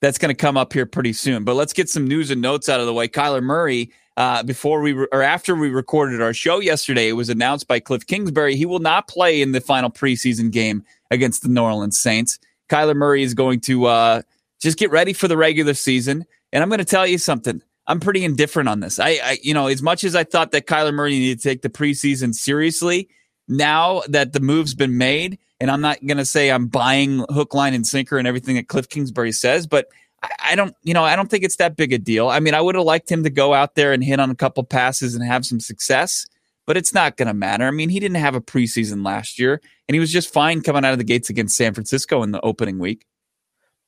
That's 0.00 0.18
going 0.18 0.34
to 0.34 0.40
come 0.40 0.56
up 0.56 0.72
here 0.72 0.86
pretty 0.86 1.12
soon. 1.12 1.44
But 1.44 1.54
let's 1.54 1.72
get 1.72 1.88
some 1.88 2.06
news 2.06 2.30
and 2.30 2.40
notes 2.40 2.68
out 2.68 2.80
of 2.80 2.86
the 2.86 2.94
way. 2.94 3.08
Kyler 3.08 3.42
Murray 3.42 3.90
uh, 4.18 4.42
before 4.42 4.80
we 4.80 4.92
re- 4.92 5.06
or 5.12 5.22
after 5.22 5.54
we 5.54 5.70
recorded 5.70 6.20
our 6.20 6.34
show 6.34 6.58
yesterday, 6.58 7.08
it 7.08 7.12
was 7.12 7.28
announced 7.28 7.68
by 7.68 7.78
Cliff 7.78 8.04
Kingsbury 8.04 8.56
he 8.56 8.66
will 8.66 8.80
not 8.80 9.06
play 9.06 9.40
in 9.40 9.52
the 9.52 9.60
final 9.60 9.90
preseason 9.90 10.50
game 10.50 10.84
against 11.12 11.42
the 11.42 11.48
New 11.48 11.62
Orleans 11.62 11.96
Saints. 11.96 12.40
Kyler 12.68 12.96
Murray 12.96 13.22
is 13.22 13.32
going 13.32 13.60
to 13.60 13.86
uh, 13.86 14.22
just 14.60 14.76
get 14.76 14.90
ready 14.90 15.12
for 15.12 15.28
the 15.28 15.36
regular 15.36 15.72
season. 15.72 16.26
And 16.52 16.64
I'm 16.64 16.68
going 16.68 16.80
to 16.80 16.84
tell 16.84 17.06
you 17.06 17.16
something. 17.16 17.62
I'm 17.86 18.00
pretty 18.00 18.24
indifferent 18.24 18.68
on 18.68 18.80
this. 18.80 18.98
I, 18.98 19.20
I, 19.22 19.38
you 19.40 19.54
know, 19.54 19.68
as 19.68 19.82
much 19.82 20.02
as 20.02 20.16
I 20.16 20.24
thought 20.24 20.50
that 20.50 20.66
Kyler 20.66 20.92
Murray 20.92 21.12
needed 21.12 21.38
to 21.38 21.48
take 21.48 21.62
the 21.62 21.70
preseason 21.70 22.34
seriously, 22.34 23.08
now 23.46 24.02
that 24.08 24.32
the 24.32 24.40
move's 24.40 24.74
been 24.74 24.98
made, 24.98 25.38
and 25.60 25.70
I'm 25.70 25.80
not 25.80 26.04
going 26.04 26.18
to 26.18 26.24
say 26.24 26.50
I'm 26.50 26.66
buying 26.66 27.24
hook, 27.30 27.54
line, 27.54 27.72
and 27.72 27.86
sinker 27.86 28.18
and 28.18 28.26
everything 28.26 28.56
that 28.56 28.66
Cliff 28.66 28.88
Kingsbury 28.88 29.30
says, 29.30 29.68
but 29.68 29.86
I 30.22 30.54
don't, 30.56 30.74
you 30.82 30.94
know, 30.94 31.04
I 31.04 31.14
don't 31.16 31.30
think 31.30 31.44
it's 31.44 31.56
that 31.56 31.76
big 31.76 31.92
a 31.92 31.98
deal. 31.98 32.28
I 32.28 32.40
mean, 32.40 32.54
I 32.54 32.60
would 32.60 32.74
have 32.74 32.84
liked 32.84 33.10
him 33.10 33.22
to 33.22 33.30
go 33.30 33.54
out 33.54 33.74
there 33.74 33.92
and 33.92 34.02
hit 34.02 34.18
on 34.18 34.30
a 34.30 34.34
couple 34.34 34.64
passes 34.64 35.14
and 35.14 35.24
have 35.24 35.46
some 35.46 35.60
success, 35.60 36.26
but 36.66 36.76
it's 36.76 36.92
not 36.92 37.16
going 37.16 37.28
to 37.28 37.34
matter. 37.34 37.66
I 37.66 37.70
mean, 37.70 37.88
he 37.88 38.00
didn't 38.00 38.16
have 38.16 38.34
a 38.34 38.40
preseason 38.40 39.04
last 39.04 39.38
year, 39.38 39.60
and 39.88 39.94
he 39.94 40.00
was 40.00 40.12
just 40.12 40.32
fine 40.32 40.62
coming 40.62 40.84
out 40.84 40.92
of 40.92 40.98
the 40.98 41.04
gates 41.04 41.30
against 41.30 41.56
San 41.56 41.74
Francisco 41.74 42.22
in 42.22 42.32
the 42.32 42.40
opening 42.40 42.78
week. 42.78 43.06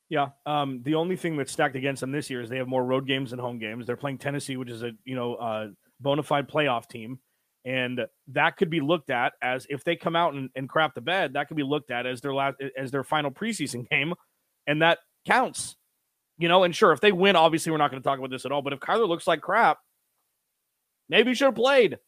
Yeah, 0.08 0.30
um, 0.44 0.82
the 0.82 0.96
only 0.96 1.16
thing 1.16 1.36
that's 1.36 1.52
stacked 1.52 1.76
against 1.76 2.00
them 2.00 2.10
this 2.10 2.28
year 2.30 2.40
is 2.40 2.48
they 2.48 2.58
have 2.58 2.66
more 2.66 2.84
road 2.84 3.06
games 3.06 3.30
than 3.30 3.38
home 3.38 3.58
games. 3.58 3.86
They're 3.86 3.96
playing 3.96 4.18
Tennessee, 4.18 4.56
which 4.56 4.70
is 4.70 4.82
a 4.82 4.90
you 5.04 5.14
know 5.14 5.34
uh, 5.36 5.68
bona 6.00 6.24
fide 6.24 6.48
playoff 6.48 6.88
team, 6.88 7.20
and 7.64 8.00
that 8.28 8.56
could 8.56 8.70
be 8.70 8.80
looked 8.80 9.10
at 9.10 9.34
as 9.40 9.68
if 9.70 9.84
they 9.84 9.94
come 9.94 10.16
out 10.16 10.34
and, 10.34 10.50
and 10.56 10.68
crap 10.68 10.94
the 10.94 11.00
bed. 11.00 11.34
That 11.34 11.46
could 11.46 11.56
be 11.56 11.62
looked 11.62 11.92
at 11.92 12.06
as 12.06 12.20
their 12.20 12.34
last 12.34 12.56
as 12.76 12.90
their 12.90 13.04
final 13.04 13.30
preseason 13.30 13.88
game, 13.90 14.14
and 14.66 14.82
that 14.82 14.98
counts 15.26 15.76
you 16.40 16.48
know, 16.48 16.64
and 16.64 16.74
sure, 16.74 16.92
if 16.92 17.00
they 17.00 17.12
win, 17.12 17.36
obviously 17.36 17.70
we're 17.70 17.78
not 17.78 17.90
going 17.90 18.02
to 18.02 18.08
talk 18.08 18.18
about 18.18 18.30
this 18.30 18.46
at 18.46 18.52
all. 18.52 18.62
But 18.62 18.72
if 18.72 18.80
Kyler 18.80 19.06
looks 19.06 19.26
like 19.26 19.42
crap, 19.42 19.78
maybe 21.10 21.30
he 21.30 21.34
should 21.34 21.44
have 21.44 21.54
played. 21.54 21.98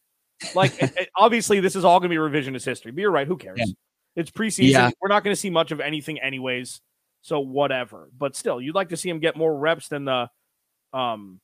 Like, 0.55 0.73
it, 0.82 0.93
it, 0.96 1.08
obviously, 1.14 1.61
this 1.61 1.76
is 1.76 1.84
all 1.84 2.00
going 2.00 2.11
to 2.11 2.17
be 2.17 2.19
revisionist 2.19 2.64
history. 2.64 2.93
But 2.93 3.02
you're 3.02 3.11
right. 3.11 3.26
Who 3.26 3.37
cares? 3.37 3.58
Yeah. 3.58 3.67
It's 4.17 4.31
preseason. 4.31 4.70
Yeah. 4.70 4.90
We're 5.02 5.08
not 5.08 5.23
going 5.23 5.37
to 5.37 5.40
see 5.40 5.50
much 5.50 5.70
of 5.70 5.81
anything, 5.81 6.19
anyways. 6.19 6.81
So 7.20 7.40
whatever. 7.40 8.08
But 8.19 8.34
still, 8.34 8.58
you'd 8.58 8.75
like 8.75 8.88
to 8.88 8.96
see 8.96 9.11
him 9.11 9.20
get 9.20 9.37
more 9.37 9.56
reps 9.56 9.89
than 9.89 10.06
the 10.06 10.29
um 10.94 11.41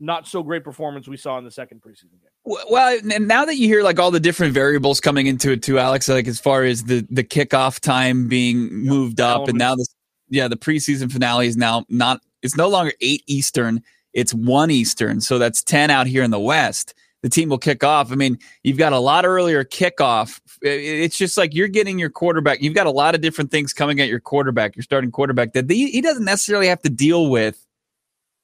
not 0.00 0.26
so 0.26 0.42
great 0.42 0.64
performance 0.64 1.08
we 1.08 1.16
saw 1.16 1.38
in 1.38 1.44
the 1.44 1.50
second 1.50 1.80
preseason 1.80 2.10
game. 2.20 2.58
Well, 2.68 2.98
and 3.12 3.26
now 3.28 3.44
that 3.44 3.56
you 3.56 3.68
hear 3.68 3.82
like 3.82 3.98
all 3.98 4.10
the 4.10 4.20
different 4.20 4.52
variables 4.52 5.00
coming 5.00 5.28
into 5.28 5.52
it 5.52 5.62
too, 5.62 5.78
Alex, 5.78 6.08
like 6.08 6.26
as 6.26 6.40
far 6.40 6.64
as 6.64 6.84
the 6.84 7.06
the 7.10 7.24
kickoff 7.24 7.80
time 7.80 8.28
being 8.28 8.72
moved 8.72 9.20
up, 9.20 9.36
Elements. 9.36 9.50
and 9.50 9.58
now 9.58 9.74
the 9.76 9.86
yeah, 10.34 10.48
the 10.48 10.56
preseason 10.56 11.10
finale 11.10 11.46
is 11.46 11.56
now 11.56 11.84
not 11.88 12.20
it's 12.42 12.56
no 12.56 12.68
longer 12.68 12.92
eight 13.00 13.22
Eastern, 13.26 13.82
it's 14.12 14.34
one 14.34 14.70
Eastern. 14.70 15.20
So 15.20 15.38
that's 15.38 15.62
10 15.62 15.90
out 15.90 16.06
here 16.06 16.22
in 16.22 16.30
the 16.30 16.40
West. 16.40 16.94
The 17.22 17.30
team 17.30 17.48
will 17.48 17.58
kick 17.58 17.82
off. 17.82 18.12
I 18.12 18.16
mean, 18.16 18.38
you've 18.62 18.76
got 18.76 18.92
a 18.92 18.98
lot 18.98 19.24
earlier 19.24 19.64
kickoff. 19.64 20.40
It's 20.60 21.16
just 21.16 21.38
like 21.38 21.54
you're 21.54 21.68
getting 21.68 21.98
your 21.98 22.10
quarterback. 22.10 22.60
You've 22.60 22.74
got 22.74 22.86
a 22.86 22.90
lot 22.90 23.14
of 23.14 23.22
different 23.22 23.50
things 23.50 23.72
coming 23.72 23.98
at 24.00 24.08
your 24.08 24.20
quarterback, 24.20 24.76
your 24.76 24.82
starting 24.82 25.10
quarterback 25.10 25.54
that 25.54 25.70
he 25.70 26.02
doesn't 26.02 26.26
necessarily 26.26 26.66
have 26.66 26.82
to 26.82 26.90
deal 26.90 27.30
with 27.30 27.66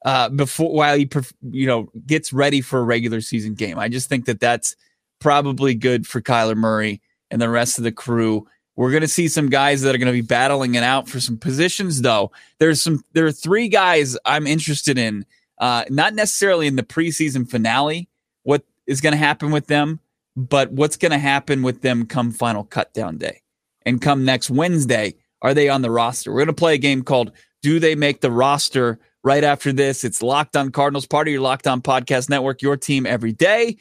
uh, 0.06 0.30
before 0.30 0.72
while 0.72 0.96
he 0.96 1.08
you 1.50 1.66
know 1.66 1.90
gets 2.06 2.32
ready 2.32 2.62
for 2.62 2.78
a 2.78 2.82
regular 2.82 3.20
season 3.20 3.52
game. 3.52 3.78
I 3.78 3.88
just 3.88 4.08
think 4.08 4.24
that 4.24 4.40
that's 4.40 4.76
probably 5.20 5.74
good 5.74 6.06
for 6.06 6.22
Kyler 6.22 6.56
Murray 6.56 7.02
and 7.30 7.40
the 7.40 7.50
rest 7.50 7.76
of 7.76 7.84
the 7.84 7.92
crew 7.92 8.46
we're 8.80 8.90
going 8.90 9.02
to 9.02 9.08
see 9.08 9.28
some 9.28 9.50
guys 9.50 9.82
that 9.82 9.94
are 9.94 9.98
going 9.98 10.06
to 10.06 10.12
be 10.12 10.26
battling 10.26 10.74
it 10.74 10.82
out 10.82 11.06
for 11.06 11.20
some 11.20 11.36
positions, 11.36 12.00
though. 12.00 12.32
There's 12.58 12.80
some. 12.80 13.04
There 13.12 13.26
are 13.26 13.32
three 13.32 13.68
guys 13.68 14.16
I'm 14.24 14.46
interested 14.46 14.96
in. 14.96 15.26
Uh, 15.58 15.84
not 15.90 16.14
necessarily 16.14 16.66
in 16.66 16.76
the 16.76 16.82
preseason 16.82 17.46
finale. 17.46 18.08
What 18.44 18.64
is 18.86 19.02
going 19.02 19.12
to 19.12 19.18
happen 19.18 19.50
with 19.50 19.66
them, 19.66 20.00
but 20.34 20.72
what's 20.72 20.96
going 20.96 21.12
to 21.12 21.18
happen 21.18 21.62
with 21.62 21.82
them 21.82 22.06
come 22.06 22.30
final 22.30 22.64
cut 22.64 22.94
down 22.94 23.18
day, 23.18 23.42
and 23.84 24.00
come 24.00 24.24
next 24.24 24.48
Wednesday, 24.48 25.14
are 25.42 25.52
they 25.52 25.68
on 25.68 25.82
the 25.82 25.90
roster? 25.90 26.32
We're 26.32 26.38
going 26.38 26.46
to 26.46 26.54
play 26.54 26.72
a 26.72 26.78
game 26.78 27.02
called 27.02 27.32
"Do 27.60 27.80
They 27.80 27.94
Make 27.94 28.22
the 28.22 28.30
Roster?" 28.30 28.98
Right 29.22 29.44
after 29.44 29.74
this, 29.74 30.04
it's 30.04 30.22
Locked 30.22 30.56
On 30.56 30.70
Cardinals, 30.70 31.04
part 31.04 31.28
of 31.28 31.32
your 31.32 31.42
Locked 31.42 31.66
On 31.66 31.82
Podcast 31.82 32.30
Network, 32.30 32.62
your 32.62 32.78
team 32.78 33.04
every 33.04 33.32
day. 33.32 33.76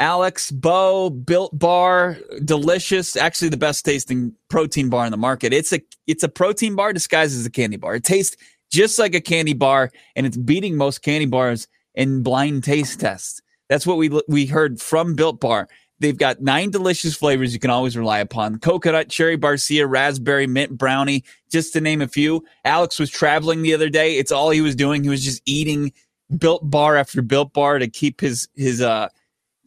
Alex, 0.00 0.50
Bo, 0.50 1.10
Built 1.10 1.56
Bar, 1.58 2.16
delicious. 2.42 3.16
Actually, 3.16 3.50
the 3.50 3.58
best 3.58 3.84
tasting 3.84 4.34
protein 4.48 4.88
bar 4.88 5.04
in 5.04 5.10
the 5.10 5.18
market. 5.18 5.52
It's 5.52 5.74
a 5.74 5.80
it's 6.06 6.22
a 6.22 6.28
protein 6.28 6.74
bar 6.74 6.94
disguised 6.94 7.38
as 7.38 7.44
a 7.44 7.50
candy 7.50 7.76
bar. 7.76 7.96
It 7.96 8.04
tastes 8.04 8.36
just 8.72 8.98
like 8.98 9.14
a 9.14 9.20
candy 9.20 9.52
bar, 9.52 9.90
and 10.16 10.26
it's 10.26 10.38
beating 10.38 10.76
most 10.76 11.02
candy 11.02 11.26
bars 11.26 11.68
in 11.94 12.22
blind 12.22 12.64
taste 12.64 12.98
tests. 12.98 13.42
That's 13.68 13.86
what 13.86 13.98
we 13.98 14.08
we 14.26 14.46
heard 14.46 14.80
from 14.80 15.14
Built 15.14 15.38
Bar. 15.38 15.68
They've 15.98 16.16
got 16.16 16.40
nine 16.40 16.70
delicious 16.70 17.14
flavors 17.14 17.52
you 17.52 17.60
can 17.60 17.68
always 17.68 17.94
rely 17.94 18.20
upon 18.20 18.58
coconut, 18.58 19.10
cherry 19.10 19.36
barcia, 19.36 19.86
raspberry, 19.86 20.46
mint 20.46 20.78
brownie, 20.78 21.24
just 21.52 21.74
to 21.74 21.80
name 21.82 22.00
a 22.00 22.08
few. 22.08 22.42
Alex 22.64 22.98
was 22.98 23.10
traveling 23.10 23.60
the 23.60 23.74
other 23.74 23.90
day. 23.90 24.16
It's 24.16 24.32
all 24.32 24.48
he 24.48 24.62
was 24.62 24.74
doing. 24.74 25.04
He 25.04 25.10
was 25.10 25.22
just 25.22 25.42
eating 25.44 25.92
built 26.38 26.70
bar 26.70 26.96
after 26.96 27.20
built 27.20 27.52
bar 27.52 27.78
to 27.78 27.86
keep 27.86 28.22
his, 28.22 28.48
his, 28.54 28.80
uh, 28.80 29.08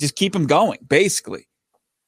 just 0.03 0.15
keep 0.15 0.36
him 0.36 0.45
going, 0.45 0.79
basically. 0.88 1.48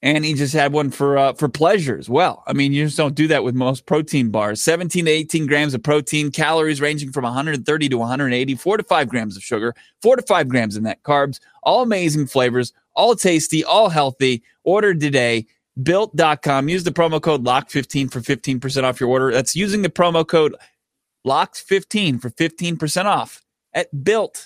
And 0.02 0.24
he 0.24 0.34
just 0.34 0.52
had 0.52 0.72
one 0.72 0.90
for, 0.90 1.18
uh, 1.18 1.32
for 1.32 1.48
pleasure 1.48 1.98
as 1.98 2.08
well. 2.08 2.44
I 2.46 2.52
mean, 2.52 2.72
you 2.72 2.84
just 2.84 2.98
don't 2.98 3.14
do 3.14 3.26
that 3.28 3.42
with 3.42 3.54
most 3.54 3.86
protein 3.86 4.30
bars. 4.30 4.62
17 4.62 5.06
to 5.06 5.10
18 5.10 5.46
grams 5.46 5.74
of 5.74 5.82
protein, 5.82 6.30
calories 6.30 6.80
ranging 6.80 7.12
from 7.12 7.24
130 7.24 7.88
to 7.88 7.98
180, 7.98 8.54
four 8.54 8.76
to 8.76 8.84
five 8.84 9.08
grams 9.08 9.36
of 9.36 9.42
sugar, 9.42 9.74
four 10.02 10.14
to 10.14 10.22
five 10.22 10.48
grams 10.48 10.76
of 10.76 10.82
net 10.82 11.02
carbs, 11.02 11.40
all 11.62 11.82
amazing 11.82 12.26
flavors 12.26 12.72
all 12.96 13.14
tasty, 13.14 13.62
all 13.62 13.90
healthy. 13.90 14.42
Order 14.64 14.94
today. 14.94 15.46
Built.com. 15.80 16.68
Use 16.70 16.84
the 16.84 16.90
promo 16.90 17.20
code 17.20 17.44
LOCK15 17.44 18.10
for 18.10 18.20
15% 18.20 18.82
off 18.82 18.98
your 18.98 19.10
order. 19.10 19.30
That's 19.30 19.54
using 19.54 19.82
the 19.82 19.90
promo 19.90 20.26
code 20.26 20.56
LOCKed15 21.26 22.20
for 22.20 22.30
15% 22.30 23.04
off 23.04 23.42
at 23.74 24.02
built.com. 24.02 24.40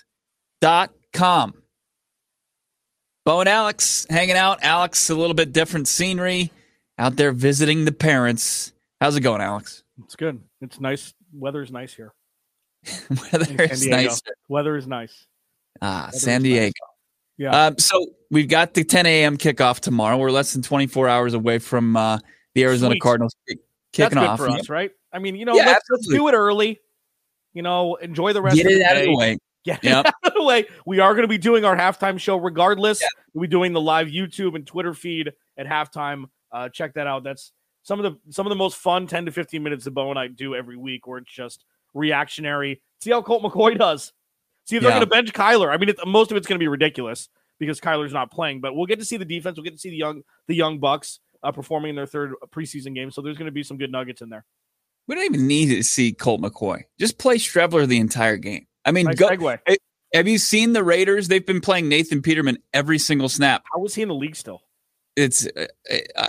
Bo 3.30 3.38
and 3.38 3.48
Alex 3.48 4.08
hanging 4.10 4.34
out. 4.34 4.58
Alex, 4.60 5.08
a 5.08 5.14
little 5.14 5.34
bit 5.34 5.52
different 5.52 5.86
scenery 5.86 6.50
out 6.98 7.14
there 7.14 7.30
visiting 7.30 7.84
the 7.84 7.92
parents. 7.92 8.72
How's 9.00 9.14
it 9.14 9.20
going, 9.20 9.40
Alex? 9.40 9.84
It's 10.02 10.16
good. 10.16 10.40
It's 10.60 10.80
nice. 10.80 11.14
Weather's 11.32 11.70
nice 11.70 11.94
here. 11.94 12.12
Weather 13.32 13.62
is 13.62 13.86
nice. 13.86 14.20
Weather 14.48 14.76
is 14.76 14.88
nice. 14.88 15.28
Ah, 15.80 16.06
Weather 16.06 16.18
San 16.18 16.42
Diego. 16.42 16.64
Nice. 16.64 16.72
Yeah. 17.38 17.66
Um, 17.66 17.78
so 17.78 18.04
we've 18.32 18.48
got 18.48 18.74
the 18.74 18.82
10 18.82 19.06
a.m. 19.06 19.36
kickoff 19.36 19.78
tomorrow. 19.78 20.16
We're 20.16 20.32
less 20.32 20.52
than 20.52 20.62
24 20.62 21.08
hours 21.08 21.32
away 21.34 21.60
from 21.60 21.96
uh, 21.96 22.18
the 22.56 22.64
Arizona 22.64 22.94
Sweet. 22.94 23.00
Cardinals 23.00 23.36
kicking 23.46 23.62
That's 23.96 24.16
off 24.16 24.40
for 24.40 24.48
us, 24.48 24.68
right? 24.68 24.90
I 25.12 25.20
mean, 25.20 25.36
you 25.36 25.44
know, 25.44 25.54
yeah, 25.54 25.66
let's, 25.66 25.86
let's, 25.88 26.08
do 26.08 26.26
it 26.26 26.32
early. 26.32 26.80
You 27.54 27.62
know, 27.62 27.94
enjoy 27.94 28.32
the 28.32 28.42
rest. 28.42 28.56
Get 28.56 28.66
of 28.66 28.72
it 28.72 28.78
the 28.78 28.84
out 28.86 28.94
day. 28.94 29.00
of 29.02 29.06
the 29.06 29.16
way. 29.16 29.38
Get 29.64 29.84
yep. 29.84 30.06
out 30.06 30.14
of 30.22 30.34
the 30.34 30.42
way. 30.42 30.66
We 30.86 31.00
are 31.00 31.12
going 31.14 31.24
to 31.24 31.28
be 31.28 31.38
doing 31.38 31.64
our 31.64 31.76
halftime 31.76 32.18
show 32.18 32.36
regardless. 32.36 33.00
Yeah. 33.02 33.08
We'll 33.34 33.42
be 33.42 33.48
doing 33.48 33.72
the 33.72 33.80
live 33.80 34.08
YouTube 34.08 34.54
and 34.54 34.66
Twitter 34.66 34.94
feed 34.94 35.32
at 35.58 35.66
halftime. 35.66 36.24
Uh, 36.50 36.68
check 36.68 36.94
that 36.94 37.06
out. 37.06 37.24
That's 37.24 37.52
some 37.82 38.02
of 38.02 38.12
the 38.12 38.32
some 38.32 38.46
of 38.46 38.50
the 38.50 38.56
most 38.56 38.76
fun 38.78 39.06
10 39.06 39.26
to 39.26 39.32
15 39.32 39.62
minutes 39.62 39.84
that 39.84 39.92
Bo 39.92 40.10
and 40.10 40.18
I 40.18 40.28
do 40.28 40.54
every 40.54 40.76
week, 40.76 41.06
where 41.06 41.18
it's 41.18 41.32
just 41.32 41.64
reactionary. 41.94 42.80
See 43.02 43.10
how 43.10 43.22
Colt 43.22 43.42
McCoy 43.42 43.78
does. 43.78 44.12
See 44.66 44.76
if 44.76 44.82
they're 44.82 44.92
going 44.92 45.00
to 45.00 45.06
bench 45.06 45.32
Kyler. 45.32 45.72
I 45.72 45.76
mean, 45.78 45.92
most 46.06 46.30
of 46.30 46.36
it's 46.36 46.46
going 46.46 46.58
to 46.58 46.62
be 46.62 46.68
ridiculous 46.68 47.28
because 47.58 47.80
Kyler's 47.80 48.12
not 48.12 48.30
playing. 48.30 48.60
But 48.60 48.74
we'll 48.74 48.86
get 48.86 48.98
to 48.98 49.04
see 49.04 49.16
the 49.16 49.24
defense. 49.24 49.56
We'll 49.56 49.64
get 49.64 49.72
to 49.72 49.78
see 49.78 49.90
the 49.90 49.96
young 49.96 50.22
the 50.48 50.54
young 50.54 50.78
Bucks 50.78 51.20
uh, 51.42 51.52
performing 51.52 51.90
in 51.90 51.96
their 51.96 52.06
third 52.06 52.34
preseason 52.50 52.94
game. 52.94 53.10
So 53.10 53.22
there's 53.22 53.36
going 53.36 53.46
to 53.46 53.52
be 53.52 53.62
some 53.62 53.78
good 53.78 53.92
nuggets 53.92 54.22
in 54.22 54.28
there. 54.28 54.44
We 55.06 55.14
don't 55.14 55.24
even 55.24 55.46
need 55.46 55.74
to 55.74 55.82
see 55.82 56.12
Colt 56.12 56.40
McCoy. 56.40 56.82
Just 56.98 57.18
play 57.18 57.36
Streveler 57.36 57.86
the 57.86 57.98
entire 57.98 58.36
game. 58.36 58.66
I 58.84 58.92
mean, 58.92 59.06
nice 59.06 59.16
go, 59.16 59.28
segue. 59.28 59.58
have 60.14 60.28
you 60.28 60.38
seen 60.38 60.72
the 60.72 60.84
Raiders? 60.84 61.28
They've 61.28 61.44
been 61.44 61.60
playing 61.60 61.88
Nathan 61.88 62.22
Peterman 62.22 62.58
every 62.72 62.98
single 62.98 63.28
snap. 63.28 63.62
How 63.72 63.80
was 63.80 63.94
he 63.94 64.02
in 64.02 64.08
the 64.08 64.14
league 64.14 64.36
still? 64.36 64.62
It's 65.16 65.46
uh, 65.46 65.66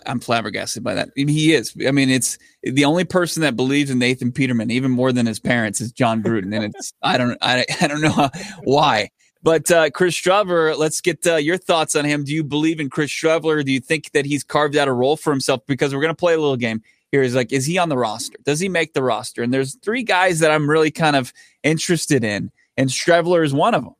I'm 0.05 0.20
flabbergasted 0.20 0.84
by 0.84 0.96
that. 0.96 1.10
I 1.10 1.12
mean, 1.15 1.27
he 1.27 1.53
is. 1.53 1.74
I 1.88 1.91
mean, 1.91 2.10
it's 2.10 2.38
the 2.63 2.86
only 2.86 3.05
person 3.05 3.41
that 3.41 3.55
believes 3.55 3.89
in 3.89 4.00
Nathan 4.00 4.31
Peterman, 4.31 4.72
even 4.72 4.91
more 4.91 5.12
than 5.12 5.25
his 5.25 5.39
parents, 5.39 5.79
is 5.81 5.91
Jon 5.91 6.24
Gruden, 6.24 6.53
and 6.55 6.65
it's 6.65 6.93
I 7.01 7.17
don't 7.17 7.38
I, 7.41 7.65
I 7.79 7.88
don't 7.88 8.01
know 8.01 8.29
why. 8.63 9.10
But 9.43 9.72
uh, 9.72 9.89
Chris 9.89 10.15
Streveler, 10.15 10.77
let's 10.77 11.01
get 11.01 11.25
uh, 11.25 11.38
your 11.38 11.58
thoughts 11.58 11.96
on 11.96 12.05
him. 12.05 12.24
Do 12.24 12.34
you 12.34 12.43
believe 12.43 12.79
in 12.79 12.89
Chris 12.89 13.12
Streveler? 13.12 13.65
Do 13.65 13.72
you 13.72 13.79
think 13.79 14.12
that 14.12 14.25
he's 14.25 14.43
carved 14.43 14.75
out 14.75 14.88
a 14.88 14.93
role 14.93 15.17
for 15.17 15.31
himself? 15.31 15.62
Because 15.65 15.96
we're 15.96 16.01
going 16.01 16.13
to 16.13 16.20
play 16.20 16.34
a 16.34 16.39
little 16.39 16.58
game 16.58 16.84
here. 17.12 17.22
Is 17.22 17.36
like, 17.36 17.51
is 17.51 17.65
he 17.65 17.77
on 17.77 17.89
the 17.89 17.98
roster? 17.98 18.38
Does 18.44 18.60
he 18.60 18.70
make 18.70 18.94
the 18.94 19.03
roster? 19.03 19.44
And 19.44 19.53
there's 19.53 19.75
three 19.75 20.03
guys 20.03 20.39
that 20.39 20.51
I'm 20.51 20.70
really 20.70 20.91
kind 20.91 21.15
of 21.15 21.34
interested 21.63 22.24
in, 22.24 22.51
and 22.77 22.89
Streveler 22.89 23.44
is 23.44 23.53
one 23.53 23.75
of 23.75 23.84
them. 23.84 23.96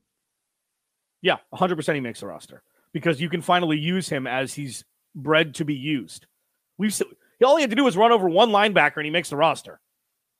Yeah, 1.22 1.38
100 1.50 1.75
percent 1.75 1.96
he 1.96 2.01
makes 2.01 2.22
the 2.22 2.27
roster 2.27 2.63
because 2.94 3.22
you 3.22 3.30
can 3.30 3.41
finally 3.41 3.77
use 3.77 4.10
him 4.10 4.27
as 4.27 4.53
he's 4.53 4.84
bred 5.15 5.56
to 5.56 5.65
be 5.65 5.75
used. 5.75 6.25
We've 6.77 7.00
all 7.44 7.58
he 7.58 7.62
had 7.62 7.70
to 7.70 7.75
do 7.75 7.84
was 7.84 7.98
run 7.98 8.12
over 8.12 8.30
one 8.30 8.50
linebacker 8.50 8.98
and 8.98 9.06
he 9.06 9.12
makes 9.12 9.30
the 9.30 9.36
roster. 9.36 9.80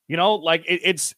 You 0.08 0.18
know, 0.18 0.36
like 0.36 0.66
it, 0.68 0.82
it's 0.84 1.16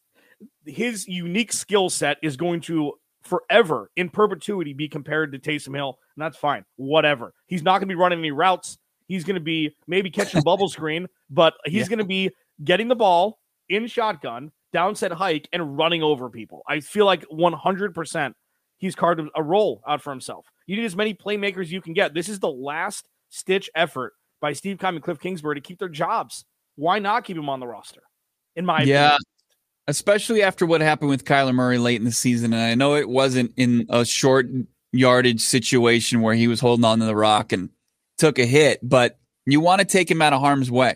his 0.65 1.07
unique 1.07 1.53
skill 1.53 1.89
set 1.89 2.17
is 2.21 2.37
going 2.37 2.61
to 2.61 2.93
forever 3.23 3.89
in 3.95 4.09
perpetuity 4.09 4.73
be 4.73 4.87
compared 4.87 5.31
to 5.31 5.39
Taysom 5.39 5.75
Hill, 5.75 5.97
and 6.15 6.23
that's 6.23 6.37
fine. 6.37 6.65
Whatever. 6.75 7.33
He's 7.47 7.63
not 7.63 7.79
going 7.79 7.87
to 7.87 7.95
be 7.95 7.99
running 7.99 8.19
any 8.19 8.31
routes. 8.31 8.77
He's 9.07 9.23
going 9.23 9.35
to 9.35 9.41
be 9.41 9.75
maybe 9.87 10.09
catching 10.09 10.41
bubble 10.45 10.69
screen, 10.69 11.07
but 11.29 11.53
he's 11.65 11.81
yeah. 11.81 11.87
going 11.87 11.99
to 11.99 12.05
be 12.05 12.31
getting 12.63 12.87
the 12.87 12.95
ball 12.95 13.39
in 13.69 13.87
shotgun, 13.87 14.51
downset 14.73 15.11
hike, 15.11 15.47
and 15.53 15.77
running 15.77 16.03
over 16.03 16.29
people. 16.29 16.61
I 16.67 16.79
feel 16.79 17.05
like 17.05 17.25
100% 17.29 18.33
he's 18.77 18.95
carved 18.95 19.21
a 19.35 19.43
role 19.43 19.81
out 19.87 20.01
for 20.01 20.09
himself. 20.09 20.45
You 20.65 20.75
need 20.75 20.85
as 20.85 20.95
many 20.95 21.13
playmakers 21.13 21.67
you 21.67 21.81
can 21.81 21.93
get. 21.93 22.13
This 22.13 22.29
is 22.29 22.39
the 22.39 22.51
last 22.51 23.07
stitch 23.29 23.69
effort 23.75 24.13
by 24.41 24.53
Steve 24.53 24.79
Keim 24.79 24.95
and 24.95 25.03
Cliff 25.03 25.19
Kingsbury 25.19 25.55
to 25.55 25.61
keep 25.61 25.79
their 25.79 25.89
jobs. 25.89 26.45
Why 26.75 26.99
not 26.99 27.23
keep 27.23 27.37
him 27.37 27.49
on 27.49 27.59
the 27.59 27.67
roster? 27.67 28.01
In 28.55 28.65
my 28.65 28.83
yeah. 28.83 29.05
opinion 29.05 29.19
especially 29.87 30.41
after 30.41 30.65
what 30.65 30.81
happened 30.81 31.09
with 31.09 31.25
Kyler 31.25 31.53
Murray 31.53 31.77
late 31.77 31.99
in 31.99 32.05
the 32.05 32.11
season. 32.11 32.53
And 32.53 32.61
I 32.61 32.75
know 32.75 32.95
it 32.95 33.09
wasn't 33.09 33.53
in 33.57 33.85
a 33.89 34.05
short 34.05 34.47
yardage 34.91 35.41
situation 35.41 36.21
where 36.21 36.35
he 36.35 36.47
was 36.47 36.59
holding 36.59 36.85
on 36.85 36.99
to 36.99 37.05
the 37.05 37.15
rock 37.15 37.51
and 37.51 37.69
took 38.23 38.39
a 38.39 38.45
hit, 38.45 38.79
but 38.81 39.19
you 39.45 39.59
want 39.59 39.79
to 39.79 39.85
take 39.85 40.09
him 40.09 40.21
out 40.21 40.31
of 40.31 40.39
harm's 40.39 40.71
way. 40.71 40.95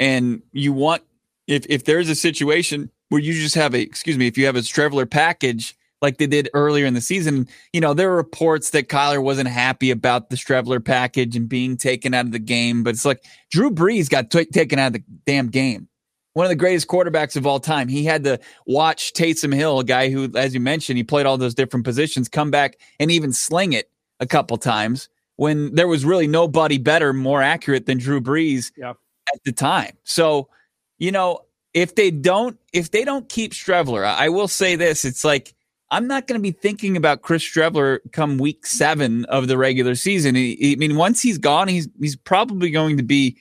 And 0.00 0.42
you 0.50 0.72
want, 0.72 1.04
if, 1.46 1.64
if 1.68 1.84
there's 1.84 2.08
a 2.08 2.16
situation 2.16 2.90
where 3.08 3.20
you 3.20 3.34
just 3.34 3.54
have 3.54 3.72
a, 3.72 3.80
excuse 3.80 4.18
me, 4.18 4.26
if 4.26 4.36
you 4.36 4.46
have 4.46 4.56
a 4.56 4.60
Streveler 4.60 5.08
package 5.08 5.76
like 6.02 6.18
they 6.18 6.26
did 6.26 6.48
earlier 6.52 6.86
in 6.86 6.94
the 6.94 7.00
season, 7.00 7.46
you 7.72 7.80
know, 7.80 7.94
there 7.94 8.10
are 8.10 8.16
reports 8.16 8.70
that 8.70 8.88
Kyler 8.88 9.22
wasn't 9.22 9.48
happy 9.48 9.92
about 9.92 10.30
the 10.30 10.34
Streveler 10.34 10.84
package 10.84 11.36
and 11.36 11.48
being 11.48 11.76
taken 11.76 12.14
out 12.14 12.24
of 12.26 12.32
the 12.32 12.40
game. 12.40 12.82
But 12.82 12.94
it's 12.94 13.04
like 13.04 13.24
Drew 13.52 13.70
Brees 13.70 14.10
got 14.10 14.32
t- 14.32 14.44
taken 14.46 14.80
out 14.80 14.88
of 14.88 14.92
the 14.94 15.04
damn 15.26 15.50
game 15.50 15.86
one 16.32 16.46
of 16.46 16.50
the 16.50 16.56
greatest 16.56 16.86
quarterbacks 16.88 17.36
of 17.36 17.44
all 17.46 17.58
time. 17.58 17.88
He 17.88 18.04
had 18.04 18.22
to 18.22 18.38
watch 18.64 19.12
Taysom 19.12 19.52
Hill, 19.52 19.80
a 19.80 19.84
guy 19.84 20.10
who, 20.10 20.30
as 20.36 20.54
you 20.54 20.60
mentioned, 20.60 20.96
he 20.96 21.02
played 21.02 21.26
all 21.26 21.36
those 21.36 21.54
different 21.54 21.84
positions, 21.84 22.28
come 22.28 22.52
back 22.52 22.78
and 23.00 23.10
even 23.10 23.32
sling 23.32 23.72
it 23.72 23.90
a 24.20 24.26
couple 24.26 24.56
times 24.56 25.08
when 25.40 25.74
there 25.74 25.88
was 25.88 26.04
really 26.04 26.26
nobody 26.26 26.76
better, 26.76 27.14
more 27.14 27.40
accurate 27.40 27.86
than 27.86 27.96
Drew 27.96 28.20
Brees 28.20 28.72
yeah. 28.76 28.90
at 29.32 29.42
the 29.46 29.52
time. 29.52 29.96
So, 30.04 30.50
you 30.98 31.10
know, 31.10 31.40
if 31.72 31.94
they 31.94 32.10
don't, 32.10 32.58
if 32.74 32.90
they 32.90 33.06
don't 33.06 33.26
keep 33.26 33.52
Streveler, 33.52 34.04
I 34.04 34.28
will 34.28 34.48
say 34.48 34.76
this: 34.76 35.02
it's 35.06 35.24
like 35.24 35.54
I'm 35.90 36.06
not 36.06 36.26
going 36.26 36.38
to 36.38 36.42
be 36.42 36.50
thinking 36.50 36.94
about 36.94 37.22
Chris 37.22 37.42
Streveler 37.42 38.00
come 38.12 38.36
week 38.36 38.66
seven 38.66 39.24
of 39.26 39.48
the 39.48 39.56
regular 39.56 39.94
season. 39.94 40.36
I 40.36 40.76
mean, 40.78 40.96
once 40.96 41.22
he's 41.22 41.38
gone, 41.38 41.68
he's 41.68 41.88
he's 41.98 42.16
probably 42.16 42.68
going 42.68 42.98
to 42.98 43.02
be 43.02 43.38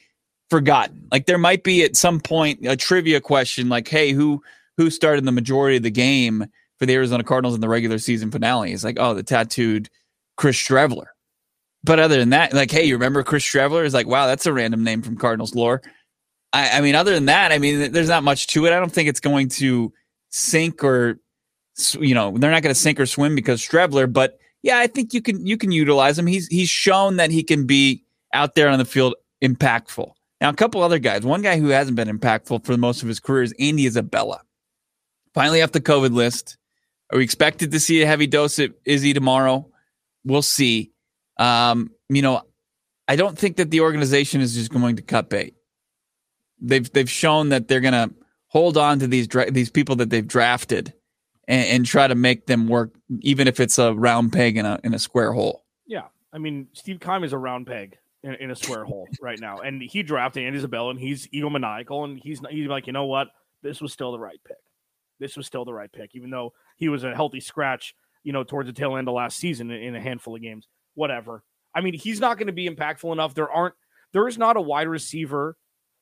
forgotten. 0.50 1.06
Like 1.12 1.26
there 1.26 1.38
might 1.38 1.66
be 1.66 1.84
at 1.84 1.98
some 1.98 2.22
point 2.22 2.66
a 2.66 2.78
trivia 2.78 3.20
question 3.20 3.68
like, 3.68 3.90
hey, 3.90 4.14
who 4.14 4.42
who 4.78 4.90
started 4.90 5.26
the 5.26 5.34
majority 5.34 5.76
of 5.76 5.84
the 5.84 5.92
game 5.92 6.46
for 6.78 6.86
the 6.86 6.94
Arizona 6.94 7.26
Cardinals 7.26 7.56
in 7.56 7.62
the 7.62 7.68
regular 7.68 7.98
season 7.98 8.32
finale? 8.32 8.72
It's 8.72 8.86
like, 8.86 8.98
oh, 9.02 9.14
the 9.16 9.22
tattooed 9.22 9.90
Chris 10.38 10.56
Streveler. 10.56 11.08
But 11.84 12.00
other 12.00 12.18
than 12.18 12.30
that, 12.32 12.54
like, 12.54 12.72
hey, 12.72 12.84
you 12.84 12.96
remember 12.96 13.24
Chris 13.24 13.44
Streveler? 13.44 13.86
Is 13.86 13.94
like, 13.94 14.08
wow, 14.08 14.28
that's 14.28 14.46
a 14.46 14.54
random 14.54 14.84
name 14.84 15.02
from 15.02 15.18
Cardinals 15.18 15.56
lore. 15.56 15.82
I, 16.52 16.78
I 16.78 16.82
mean, 16.82 16.96
other 16.96 17.14
than 17.14 17.26
that, 17.26 17.52
I 17.52 17.58
mean, 17.58 17.92
there's 17.92 18.10
not 18.10 18.24
much 18.24 18.48
to 18.48 18.66
it. 18.66 18.74
I 18.74 18.80
don't 18.80 18.92
think 18.92 19.08
it's 19.08 19.20
going 19.20 19.50
to 19.50 19.94
sink 20.30 20.84
or, 20.84 21.20
you 22.00 22.14
know, 22.14 22.38
they're 22.38 22.52
not 22.52 22.64
going 22.64 22.74
to 22.74 22.80
sink 22.80 23.00
or 23.00 23.06
swim 23.06 23.36
because 23.36 23.62
Streveler. 23.62 24.12
But 24.12 24.40
yeah, 24.62 24.80
I 24.80 24.88
think 24.88 25.14
you 25.14 25.22
can 25.22 25.46
you 25.46 25.58
can 25.58 25.72
utilize 25.72 26.20
him. 26.20 26.28
He's 26.28 26.48
he's 26.48 26.70
shown 26.70 27.16
that 27.18 27.32
he 27.32 27.44
can 27.44 27.66
be 27.66 28.04
out 28.34 28.56
there 28.56 28.70
on 28.70 28.80
the 28.80 28.86
field 28.86 29.16
impactful. 29.42 30.12
Now, 30.42 30.50
a 30.50 30.54
couple 30.54 30.82
other 30.82 31.00
guys. 31.00 31.24
One 31.24 31.42
guy 31.42 31.60
who 31.60 31.70
hasn't 31.70 31.96
been 31.96 32.08
impactful 32.08 32.66
for 32.66 32.78
most 32.78 33.02
of 33.02 33.08
his 33.08 33.20
career 33.20 33.44
is 33.44 33.54
Andy 33.60 33.86
Isabella. 33.86 34.42
Finally 35.34 35.62
off 35.62 35.72
the 35.72 35.82
COVID 35.82 36.14
list. 36.14 36.58
Are 37.12 37.18
we 37.18 37.24
expected 37.24 37.72
to 37.72 37.80
see 37.80 38.02
a 38.02 38.06
heavy 38.06 38.28
dose 38.28 38.60
of 38.60 38.74
Izzy 38.86 39.14
tomorrow? 39.14 39.68
We'll 40.24 40.42
see. 40.42 40.92
Um, 41.40 41.90
you 42.10 42.22
know, 42.22 42.44
I 43.08 43.16
don't 43.16 43.38
think 43.38 43.58
that 43.58 43.72
the 43.72 43.82
organization 43.82 44.42
is 44.42 44.54
just 44.54 44.72
going 44.72 44.98
to 44.98 45.02
cut 45.02 45.30
bait. 45.30 45.56
They've 46.62 46.92
they've 46.92 47.10
shown 47.10 47.50
that 47.50 47.68
they're 47.68 47.80
going 47.80 47.94
to 47.94 48.14
hold 48.48 48.78
on 48.78 49.00
to 49.00 49.08
these 49.08 49.28
dra- 49.28 49.50
these 49.50 49.72
people 49.72 49.96
that 49.96 50.12
they've 50.12 50.28
drafted 50.28 50.94
and, 51.48 51.66
and 51.68 51.86
try 51.86 52.08
to 52.08 52.16
make 52.16 52.46
them 52.46 52.68
work, 52.68 52.94
even 53.22 53.48
if 53.48 53.60
it's 53.60 53.80
a 53.80 53.94
round 53.94 54.34
peg 54.34 54.58
in 54.58 54.66
a 54.66 54.80
in 54.84 54.94
a 54.94 55.00
square 55.00 55.32
hole. 55.34 55.64
Yeah, 55.88 56.04
I 56.32 56.38
mean, 56.38 56.68
Steve 56.74 57.00
Keim 57.00 57.24
is 57.24 57.34
a 57.34 57.38
round 57.38 57.66
peg 57.66 57.98
in, 58.24 58.36
in 58.36 58.52
a 58.52 58.56
square 58.56 58.84
hole 58.84 59.08
right 59.22 59.40
now. 59.40 59.60
And 59.60 59.82
he 59.82 60.04
drafted 60.04 60.44
Andy 60.44 60.58
Isabella, 60.58 60.92
and 60.92 61.00
he's 61.00 61.28
egomaniacal, 61.30 62.04
and 62.04 62.20
he's 62.20 62.42
he's 62.50 62.68
like, 62.68 62.88
you 62.88 62.94
know 62.94 63.06
what, 63.06 63.30
this 63.64 63.82
was 63.82 63.94
still 63.94 64.12
the 64.12 64.20
right 64.20 64.40
pick. 64.46 64.58
This 65.20 65.36
was 65.36 65.48
still 65.48 65.66
the 65.66 65.74
right 65.74 65.92
pick, 65.92 66.12
even 66.16 66.30
though 66.30 66.54
he 66.78 66.90
was 66.90 67.04
a 67.04 67.16
healthy 67.16 67.40
scratch, 67.40 67.94
you 68.24 68.32
know, 68.32 68.44
towards 68.44 68.68
the 68.68 68.74
tail 68.74 68.96
end 68.96 69.08
of 69.08 69.14
last 69.14 69.38
season 69.38 69.72
in, 69.72 69.82
in 69.82 69.96
a 69.96 70.02
handful 70.02 70.36
of 70.36 70.42
games. 70.42 70.68
Whatever. 70.96 71.44
I 71.74 71.82
mean, 71.82 71.94
he's 71.94 72.20
not 72.20 72.38
going 72.38 72.48
to 72.48 72.54
be 72.54 72.68
impactful 72.68 73.12
enough. 73.12 73.34
There 73.34 73.50
aren't 73.50 73.76
there 74.14 74.28
is 74.28 74.38
not 74.38 74.58
a 74.58 74.62
wide 74.62 74.88
receiver 74.88 75.56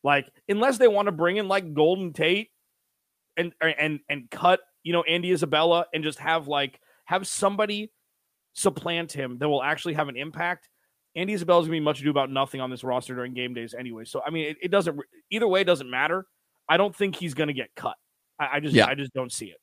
like 0.03 0.29
unless 0.47 0.77
they 0.77 0.87
want 0.87 1.07
to 1.07 1.11
bring 1.11 1.37
in 1.37 1.47
like 1.47 1.73
Golden 1.73 2.13
Tate 2.13 2.49
and 3.35 3.53
and 3.61 3.99
and 4.09 4.29
cut 4.31 4.61
you 4.83 4.93
know 4.93 5.03
Andy 5.03 5.31
Isabella 5.31 5.85
and 5.93 6.03
just 6.03 6.19
have 6.19 6.47
like 6.47 6.79
have 7.05 7.27
somebody 7.27 7.91
supplant 8.53 9.11
him 9.11 9.37
that 9.39 9.47
will 9.49 9.63
actually 9.63 9.93
have 9.93 10.07
an 10.09 10.17
impact. 10.17 10.69
Andy 11.15 11.33
Isabella's 11.33 11.65
gonna 11.65 11.77
be 11.77 11.79
much 11.79 11.99
ado 11.99 12.09
about 12.09 12.31
nothing 12.31 12.61
on 12.61 12.69
this 12.69 12.83
roster 12.83 13.15
during 13.15 13.33
game 13.33 13.53
days 13.53 13.73
anyway. 13.77 14.05
So 14.05 14.21
I 14.25 14.29
mean, 14.29 14.47
it, 14.47 14.57
it 14.63 14.71
doesn't 14.71 14.99
either 15.31 15.47
way. 15.47 15.61
It 15.61 15.65
doesn't 15.65 15.89
matter. 15.89 16.25
I 16.69 16.77
don't 16.77 16.95
think 16.95 17.15
he's 17.15 17.33
gonna 17.33 17.53
get 17.53 17.69
cut. 17.75 17.95
I, 18.39 18.57
I 18.57 18.59
just 18.59 18.75
yeah. 18.75 18.87
I 18.87 18.95
just 18.95 19.13
don't 19.13 19.31
see 19.31 19.47
it. 19.47 19.57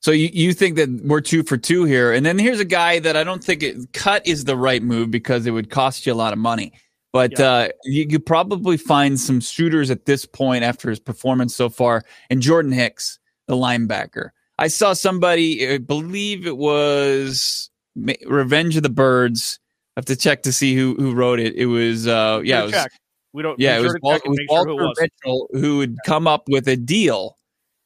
So 0.00 0.12
you, 0.12 0.30
you 0.32 0.52
think 0.52 0.76
that 0.76 0.88
we're 1.04 1.20
two 1.20 1.42
for 1.42 1.56
two 1.56 1.84
here, 1.84 2.12
and 2.12 2.24
then 2.24 2.38
here's 2.38 2.60
a 2.60 2.64
guy 2.64 3.00
that 3.00 3.16
I 3.16 3.24
don't 3.24 3.42
think 3.42 3.62
it, 3.62 3.92
cut 3.92 4.26
is 4.26 4.44
the 4.44 4.56
right 4.56 4.82
move 4.82 5.10
because 5.10 5.46
it 5.46 5.50
would 5.50 5.70
cost 5.70 6.06
you 6.06 6.12
a 6.12 6.14
lot 6.14 6.32
of 6.32 6.38
money. 6.38 6.72
But 7.12 7.38
yeah. 7.38 7.46
uh, 7.46 7.68
you 7.84 8.06
could 8.06 8.24
probably 8.24 8.76
find 8.76 9.18
some 9.18 9.40
shooters 9.40 9.90
at 9.90 10.04
this 10.04 10.24
point 10.24 10.62
after 10.62 10.90
his 10.90 11.00
performance 11.00 11.56
so 11.56 11.68
far. 11.68 12.04
And 12.30 12.40
Jordan 12.40 12.70
Hicks, 12.70 13.18
the 13.46 13.56
linebacker, 13.56 14.30
I 14.58 14.68
saw 14.68 14.92
somebody, 14.92 15.68
I 15.68 15.78
believe 15.78 16.46
it 16.46 16.56
was 16.56 17.70
Revenge 17.96 18.76
of 18.76 18.82
the 18.82 18.90
Birds. 18.90 19.58
I 19.96 20.00
have 20.00 20.04
to 20.06 20.16
check 20.16 20.42
to 20.44 20.52
see 20.52 20.76
who 20.76 20.94
who 20.94 21.12
wrote 21.14 21.40
it. 21.40 21.54
It 21.56 21.66
was 21.66 22.06
uh, 22.06 22.40
yeah, 22.44 22.62
it 22.62 22.66
was, 22.66 22.86
we 23.32 23.42
don't. 23.42 23.58
Yeah, 23.58 23.78
it 23.78 23.82
was, 23.82 23.96
Wal- 24.00 24.16
it 24.16 24.28
was 24.28 24.38
Walter 24.48 24.70
sure 24.70 24.92
Mitchell 25.00 25.48
who 25.52 25.78
would 25.78 25.96
come 26.04 26.26
up 26.28 26.44
with 26.48 26.68
a 26.68 26.76
deal 26.76 27.36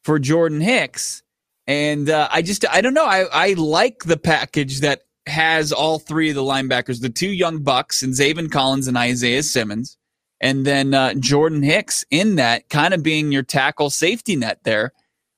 for 0.03 0.19
Jordan 0.19 0.61
Hicks. 0.61 1.23
And 1.67 2.09
uh, 2.09 2.27
I 2.31 2.41
just, 2.41 2.67
I 2.69 2.81
don't 2.81 2.93
know. 2.93 3.05
I, 3.05 3.25
I 3.31 3.53
like 3.53 4.03
the 4.03 4.17
package 4.17 4.81
that 4.81 5.03
has 5.27 5.71
all 5.71 5.99
three 5.99 6.29
of 6.29 6.35
the 6.35 6.41
linebackers, 6.41 7.01
the 7.01 7.09
two 7.09 7.29
young 7.29 7.63
bucks 7.63 8.01
and 8.01 8.13
Zaven 8.13 8.51
Collins 8.51 8.87
and 8.87 8.97
Isaiah 8.97 9.43
Simmons, 9.43 9.97
and 10.41 10.65
then 10.65 10.93
uh, 10.93 11.13
Jordan 11.13 11.63
Hicks 11.63 12.03
in 12.11 12.35
that 12.35 12.69
kind 12.69 12.93
of 12.93 13.01
being 13.01 13.31
your 13.31 13.43
tackle 13.43 13.89
safety 13.89 14.35
net 14.35 14.59
there. 14.63 14.91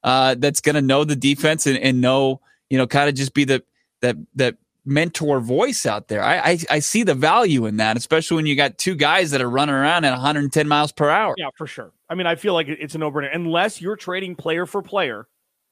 Uh, 0.04 0.36
that's 0.38 0.62
going 0.62 0.76
to 0.76 0.82
know 0.82 1.04
the 1.04 1.16
defense 1.16 1.66
and, 1.66 1.78
and 1.80 2.00
know, 2.00 2.40
you 2.70 2.78
know, 2.78 2.86
kind 2.86 3.10
of 3.10 3.16
just 3.16 3.34
be 3.34 3.44
the 3.44 3.64
that 4.02 4.16
that 4.36 4.56
mentor 4.86 5.40
voice 5.40 5.86
out 5.86 6.08
there. 6.08 6.24
I, 6.24 6.38
I, 6.38 6.60
I 6.70 6.80
see 6.80 7.04
the 7.04 7.16
value 7.16 7.66
in 7.66 7.78
that, 7.78 7.98
especially 7.98 8.36
when 8.36 8.46
you 8.46 8.56
got 8.56 8.78
two 8.78 8.96
guys 8.96 9.32
that 9.32 9.42
are 9.42 9.50
running 9.50 9.74
around 9.74 10.06
at 10.06 10.12
110 10.12 10.68
miles 10.68 10.92
per 10.92 11.10
hour. 11.10 11.34
Yeah, 11.38 11.50
for 11.58 11.66
sure. 11.66 11.92
I 12.08 12.16
mean, 12.16 12.28
I 12.28 12.36
feel 12.36 12.54
like 12.54 12.68
it's 12.68 12.94
a 12.94 13.00
no 13.00 13.12
brainer 13.12 13.34
unless 13.34 13.82
you're 13.82 13.96
trading 13.96 14.36
player 14.36 14.66
for 14.66 14.82
player, 14.82 15.28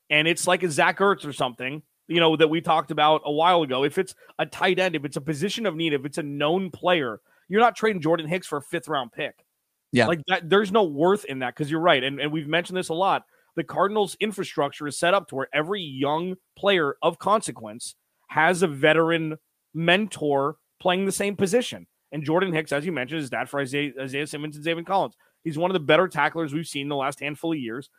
and 0.09 0.27
it's 0.27 0.47
like 0.47 0.63
a 0.63 0.69
Zach 0.69 0.99
Ertz 0.99 1.25
or 1.25 1.33
something 1.33 1.83
you 2.07 2.19
know, 2.19 2.35
that 2.35 2.49
we 2.49 2.61
talked 2.61 2.91
about 2.91 3.21
a 3.25 3.31
while 3.31 3.63
ago. 3.63 3.83
If 3.83 3.97
it's 3.97 4.13
a 4.37 4.45
tight 4.45 4.79
end, 4.79 4.95
if 4.95 5.05
it's 5.05 5.17
a 5.17 5.21
position 5.21 5.65
of 5.65 5.75
need, 5.75 5.93
if 5.93 6.05
it's 6.05 6.17
a 6.17 6.23
known 6.23 6.69
player, 6.69 7.21
you're 7.47 7.61
not 7.61 7.75
trading 7.75 8.01
Jordan 8.01 8.27
Hicks 8.27 8.47
for 8.47 8.57
a 8.57 8.61
fifth 8.61 8.87
round 8.87 9.11
pick. 9.11 9.45
Yeah. 9.91 10.07
Like 10.07 10.21
that, 10.27 10.49
there's 10.49 10.71
no 10.71 10.83
worth 10.83 11.23
in 11.25 11.39
that 11.39 11.55
because 11.55 11.69
you're 11.69 11.79
right. 11.79 12.03
And, 12.03 12.19
and 12.19 12.31
we've 12.31 12.47
mentioned 12.47 12.77
this 12.77 12.89
a 12.89 12.93
lot. 12.93 13.23
The 13.55 13.63
Cardinals' 13.63 14.17
infrastructure 14.19 14.87
is 14.87 14.97
set 14.97 15.13
up 15.13 15.27
to 15.27 15.35
where 15.35 15.47
every 15.53 15.81
young 15.81 16.35
player 16.57 16.95
of 17.01 17.19
consequence 17.19 17.95
has 18.29 18.63
a 18.63 18.67
veteran 18.67 19.37
mentor 19.73 20.55
playing 20.79 21.05
the 21.05 21.11
same 21.11 21.35
position. 21.35 21.85
And 22.11 22.23
Jordan 22.23 22.53
Hicks, 22.53 22.71
as 22.71 22.85
you 22.85 22.91
mentioned, 22.91 23.21
is 23.21 23.29
that 23.29 23.49
for 23.49 23.59
Isaiah, 23.59 23.91
Isaiah 23.99 24.27
Simmons 24.27 24.55
and 24.55 24.65
Zaven 24.65 24.85
Collins. 24.85 25.15
He's 25.43 25.57
one 25.57 25.69
of 25.69 25.73
the 25.73 25.79
better 25.79 26.07
tacklers 26.07 26.53
we've 26.53 26.67
seen 26.67 26.83
in 26.83 26.89
the 26.89 26.95
last 26.95 27.19
handful 27.19 27.53
of 27.53 27.59
years 27.59 27.89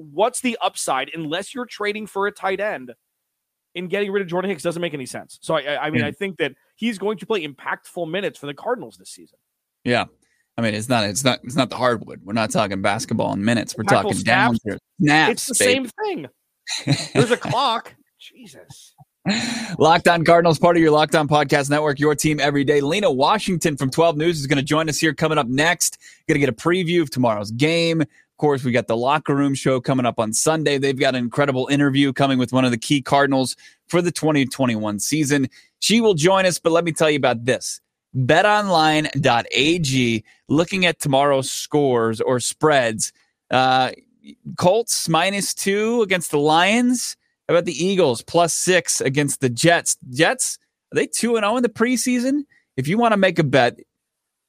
what's 0.00 0.40
the 0.40 0.56
upside 0.60 1.10
unless 1.14 1.54
you're 1.54 1.66
trading 1.66 2.06
for 2.06 2.26
a 2.26 2.32
tight 2.32 2.60
end 2.60 2.92
in 3.74 3.88
getting 3.88 4.10
rid 4.10 4.22
of 4.22 4.28
Jordan 4.28 4.50
Hicks 4.50 4.62
doesn't 4.62 4.80
make 4.80 4.94
any 4.94 5.06
sense. 5.06 5.38
So 5.42 5.54
I, 5.54 5.86
I 5.86 5.90
mean, 5.90 6.02
mm. 6.02 6.06
I 6.06 6.12
think 6.12 6.38
that 6.38 6.52
he's 6.76 6.98
going 6.98 7.18
to 7.18 7.26
play 7.26 7.46
impactful 7.46 8.10
minutes 8.10 8.38
for 8.38 8.46
the 8.46 8.54
Cardinals 8.54 8.96
this 8.96 9.10
season. 9.10 9.38
Yeah. 9.84 10.06
I 10.58 10.62
mean, 10.62 10.74
it's 10.74 10.88
not, 10.88 11.04
it's 11.04 11.24
not, 11.24 11.40
it's 11.44 11.56
not 11.56 11.70
the 11.70 11.76
hardwood. 11.76 12.20
We're 12.24 12.32
not 12.32 12.50
talking 12.50 12.82
basketball 12.82 13.32
in 13.32 13.44
minutes. 13.44 13.76
We're 13.76 13.84
talking 13.84 14.12
snaps. 14.12 14.24
down 14.24 14.56
here. 14.64 14.78
Snaps, 15.00 15.48
it's 15.48 15.58
the 15.58 15.64
baby. 15.64 15.88
same 15.88 16.26
thing. 16.84 17.10
There's 17.14 17.30
a 17.30 17.36
clock. 17.36 17.94
Jesus. 18.18 18.94
Locked 19.78 20.08
on 20.08 20.24
Cardinals, 20.24 20.58
part 20.58 20.76
of 20.76 20.82
your 20.82 20.90
Locked 20.90 21.14
On 21.14 21.28
Podcast 21.28 21.70
Network, 21.70 22.00
your 22.00 22.14
team 22.14 22.40
every 22.40 22.64
day. 22.64 22.80
Lena 22.80 23.10
Washington 23.10 23.76
from 23.76 23.90
12 23.90 24.16
News 24.16 24.40
is 24.40 24.46
going 24.46 24.58
to 24.58 24.64
join 24.64 24.88
us 24.88 24.98
here 24.98 25.14
coming 25.14 25.38
up 25.38 25.46
next. 25.46 25.98
Going 26.26 26.34
to 26.34 26.40
get 26.40 26.48
a 26.48 26.52
preview 26.52 27.02
of 27.02 27.10
tomorrow's 27.10 27.50
game 27.50 28.02
course, 28.40 28.64
we 28.64 28.72
got 28.72 28.88
the 28.88 28.96
locker 28.96 29.36
room 29.36 29.54
show 29.54 29.80
coming 29.80 30.06
up 30.06 30.18
on 30.18 30.32
Sunday. 30.32 30.78
They've 30.78 30.98
got 30.98 31.14
an 31.14 31.22
incredible 31.22 31.68
interview 31.70 32.12
coming 32.12 32.38
with 32.38 32.52
one 32.52 32.64
of 32.64 32.70
the 32.70 32.78
key 32.78 33.02
Cardinals 33.02 33.54
for 33.86 34.00
the 34.00 34.10
2021 34.10 34.98
season. 34.98 35.48
She 35.80 36.00
will 36.00 36.14
join 36.14 36.46
us, 36.46 36.58
but 36.58 36.72
let 36.72 36.84
me 36.84 36.92
tell 36.92 37.10
you 37.10 37.18
about 37.18 37.44
this. 37.44 37.82
BetOnline.ag, 38.16 40.24
looking 40.48 40.86
at 40.86 40.98
tomorrow's 40.98 41.50
scores 41.50 42.22
or 42.22 42.40
spreads. 42.40 43.12
Uh, 43.50 43.90
Colts 44.56 45.08
minus 45.08 45.54
two 45.54 46.02
against 46.02 46.30
the 46.30 46.38
Lions. 46.38 47.16
How 47.46 47.54
about 47.54 47.66
the 47.66 47.84
Eagles 47.84 48.22
plus 48.22 48.54
six 48.54 49.02
against 49.02 49.40
the 49.40 49.50
Jets? 49.50 49.96
Jets, 50.10 50.58
are 50.92 50.96
they 50.96 51.06
2 51.06 51.36
and 51.36 51.44
0 51.44 51.58
in 51.58 51.62
the 51.62 51.68
preseason? 51.68 52.44
If 52.76 52.88
you 52.88 52.96
want 52.96 53.12
to 53.12 53.18
make 53.18 53.38
a 53.38 53.44
bet, 53.44 53.78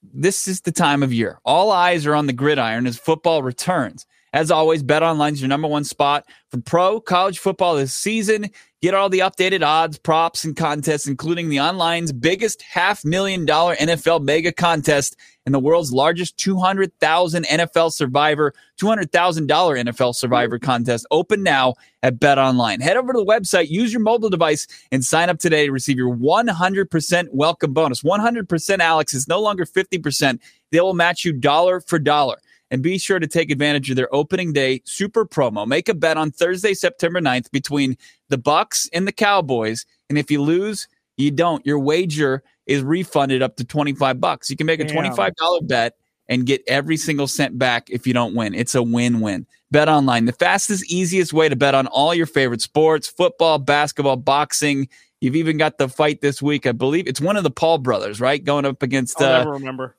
this 0.04 0.48
is 0.48 0.62
the 0.62 0.72
time 0.72 1.04
of 1.04 1.14
year. 1.14 1.40
All 1.46 1.72
eyes 1.72 2.06
are 2.06 2.16
on 2.16 2.28
the 2.28 2.34
gridiron 2.34 2.88
as 2.88 2.98
football 2.98 3.44
returns. 3.44 4.06
As 4.34 4.50
always, 4.50 4.82
Bet 4.82 5.04
Online 5.04 5.34
is 5.34 5.42
your 5.42 5.50
number 5.50 5.68
one 5.68 5.84
spot 5.84 6.26
for 6.50 6.62
pro 6.62 7.02
college 7.02 7.40
football 7.40 7.76
this 7.76 7.94
season. 7.94 8.50
Get 8.82 8.96
all 8.96 9.10
the 9.10 9.20
updated 9.20 9.64
odds, 9.64 10.00
props, 10.00 10.44
and 10.44 10.56
contests, 10.56 11.06
including 11.06 11.50
the 11.50 11.60
online's 11.60 12.12
biggest 12.12 12.64
half 12.64 13.06
million 13.06 13.46
dollar 13.46 13.76
NFL 13.76 14.24
mega 14.24 14.52
contest 14.52 15.16
and 15.46 15.54
the 15.54 15.60
world's 15.60 15.94
largest 15.94 16.38
200,000 16.38 17.46
NFL 17.46 17.94
Survivor, 17.94 18.56
$200,000 18.82 19.48
NFL 19.48 20.16
Survivor 20.16 20.58
contest. 20.58 21.06
Open 21.12 21.44
now 21.44 21.76
at 22.02 22.20
Bet 22.20 22.40
Online. 22.40 22.80
Head 22.80 22.98
over 22.98 23.14
to 23.14 23.20
the 23.20 23.26
website, 23.26 23.70
use 23.70 23.94
your 23.94 24.02
mobile 24.02 24.32
device, 24.32 24.66
and 24.92 25.06
sign 25.06 25.30
up 25.30 25.38
today 25.38 25.68
to 25.68 25.72
receive 25.72 25.98
your 25.98 26.16
100% 26.16 27.28
welcome 27.32 27.74
bonus. 27.74 28.02
100%, 28.02 28.80
Alex, 28.80 29.14
is 29.14 29.28
no 29.28 29.40
longer 29.40 29.66
50%. 29.66 30.40
They 30.72 30.82
will 30.82 30.96
match 30.96 31.24
you 31.24 31.34
dollar 31.34 31.82
for 31.82 32.00
dollar 32.00 32.40
and 32.72 32.82
be 32.82 32.98
sure 32.98 33.20
to 33.20 33.28
take 33.28 33.52
advantage 33.52 33.90
of 33.90 33.98
their 33.98 34.14
opening 34.16 34.54
day 34.54 34.82
super 34.86 35.26
promo. 35.26 35.68
Make 35.68 35.90
a 35.90 35.94
bet 35.94 36.18
on 36.18 36.32
Thursday, 36.32 36.74
September 36.74 37.20
9th 37.22 37.52
between 37.52 37.98
the 38.30 38.38
Bucs 38.38 38.90
and 38.94 39.08
the 39.08 39.12
Cowboys. 39.12 39.86
And 40.10 40.18
if 40.18 40.32
you 40.32 40.42
lose, 40.42 40.88
you 41.18 41.30
don't. 41.30 41.64
Your 41.66 41.78
wager 41.78 42.42
is 42.66 42.82
refunded 42.82 43.42
up 43.42 43.58
to 43.58 43.66
25 43.66 44.20
bucks. 44.20 44.50
You 44.50 44.56
can 44.56 44.66
make 44.66 44.80
a 44.80 44.86
$25 44.86 45.68
bet 45.68 45.96
and 46.30 46.46
get 46.46 46.64
every 46.66 46.96
single 46.96 47.28
cent 47.28 47.60
back 47.60 47.90
if 47.90 48.08
you 48.08 48.14
don't 48.14 48.34
win. 48.34 48.54
It's 48.54 48.74
a 48.74 48.82
win-win. 48.82 49.46
Bet 49.70 49.90
online, 49.90 50.26
the 50.26 50.32
fastest, 50.32 50.90
easiest 50.90 51.34
way 51.34 51.50
to 51.50 51.56
bet 51.58 51.76
on 51.76 51.88
all 51.88 52.16
your 52.16 52.26
favorite 52.26 52.62
sports, 52.62 53.08
football, 53.08 53.58
basketball, 53.58 54.16
boxing. 54.16 54.88
You've 55.20 55.36
even 55.36 55.58
got 55.58 55.78
the 55.78 55.90
fight 55.90 56.22
this 56.22 56.42
week. 56.42 56.66
I 56.66 56.72
believe 56.72 57.08
it's 57.08 57.22
one 57.22 57.36
of 57.36 57.44
the 57.44 57.52
Paul 57.52 57.80
brothers, 57.80 58.22
right? 58.22 58.44
Going 58.44 58.66
up 58.66 58.82
against. 58.82 59.22
I'll 59.22 59.34
uh, 59.34 59.38
never 59.40 59.52
remember. 59.52 59.96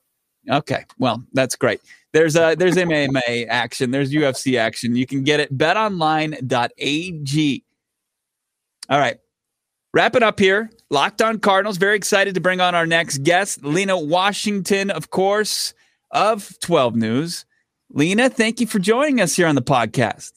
Okay, 0.49 0.85
well, 0.97 1.23
that's 1.33 1.55
great. 1.55 1.81
There's 2.11 2.35
a 2.35 2.55
there's 2.55 2.75
MMA 2.75 3.47
action. 3.47 3.91
There's 3.91 4.11
UFC 4.11 4.57
action. 4.57 4.95
You 4.95 5.05
can 5.05 5.23
get 5.23 5.39
it 5.39 5.57
betonline.ag. 5.57 7.63
All 8.89 8.99
right. 8.99 9.17
Wrap 9.93 10.15
it 10.15 10.23
up 10.23 10.39
here. 10.39 10.71
Locked 10.89 11.21
on 11.21 11.39
Cardinals. 11.39 11.77
Very 11.77 11.95
excited 11.95 12.35
to 12.35 12.41
bring 12.41 12.61
on 12.61 12.75
our 12.75 12.85
next 12.85 13.23
guest, 13.23 13.63
Lena 13.63 13.97
Washington, 13.97 14.89
of 14.89 15.11
course, 15.11 15.73
of 16.11 16.59
12 16.59 16.95
News. 16.95 17.45
Lena, 17.91 18.29
thank 18.29 18.59
you 18.59 18.67
for 18.67 18.79
joining 18.79 19.21
us 19.21 19.35
here 19.35 19.47
on 19.47 19.55
the 19.55 19.61
podcast. 19.61 20.33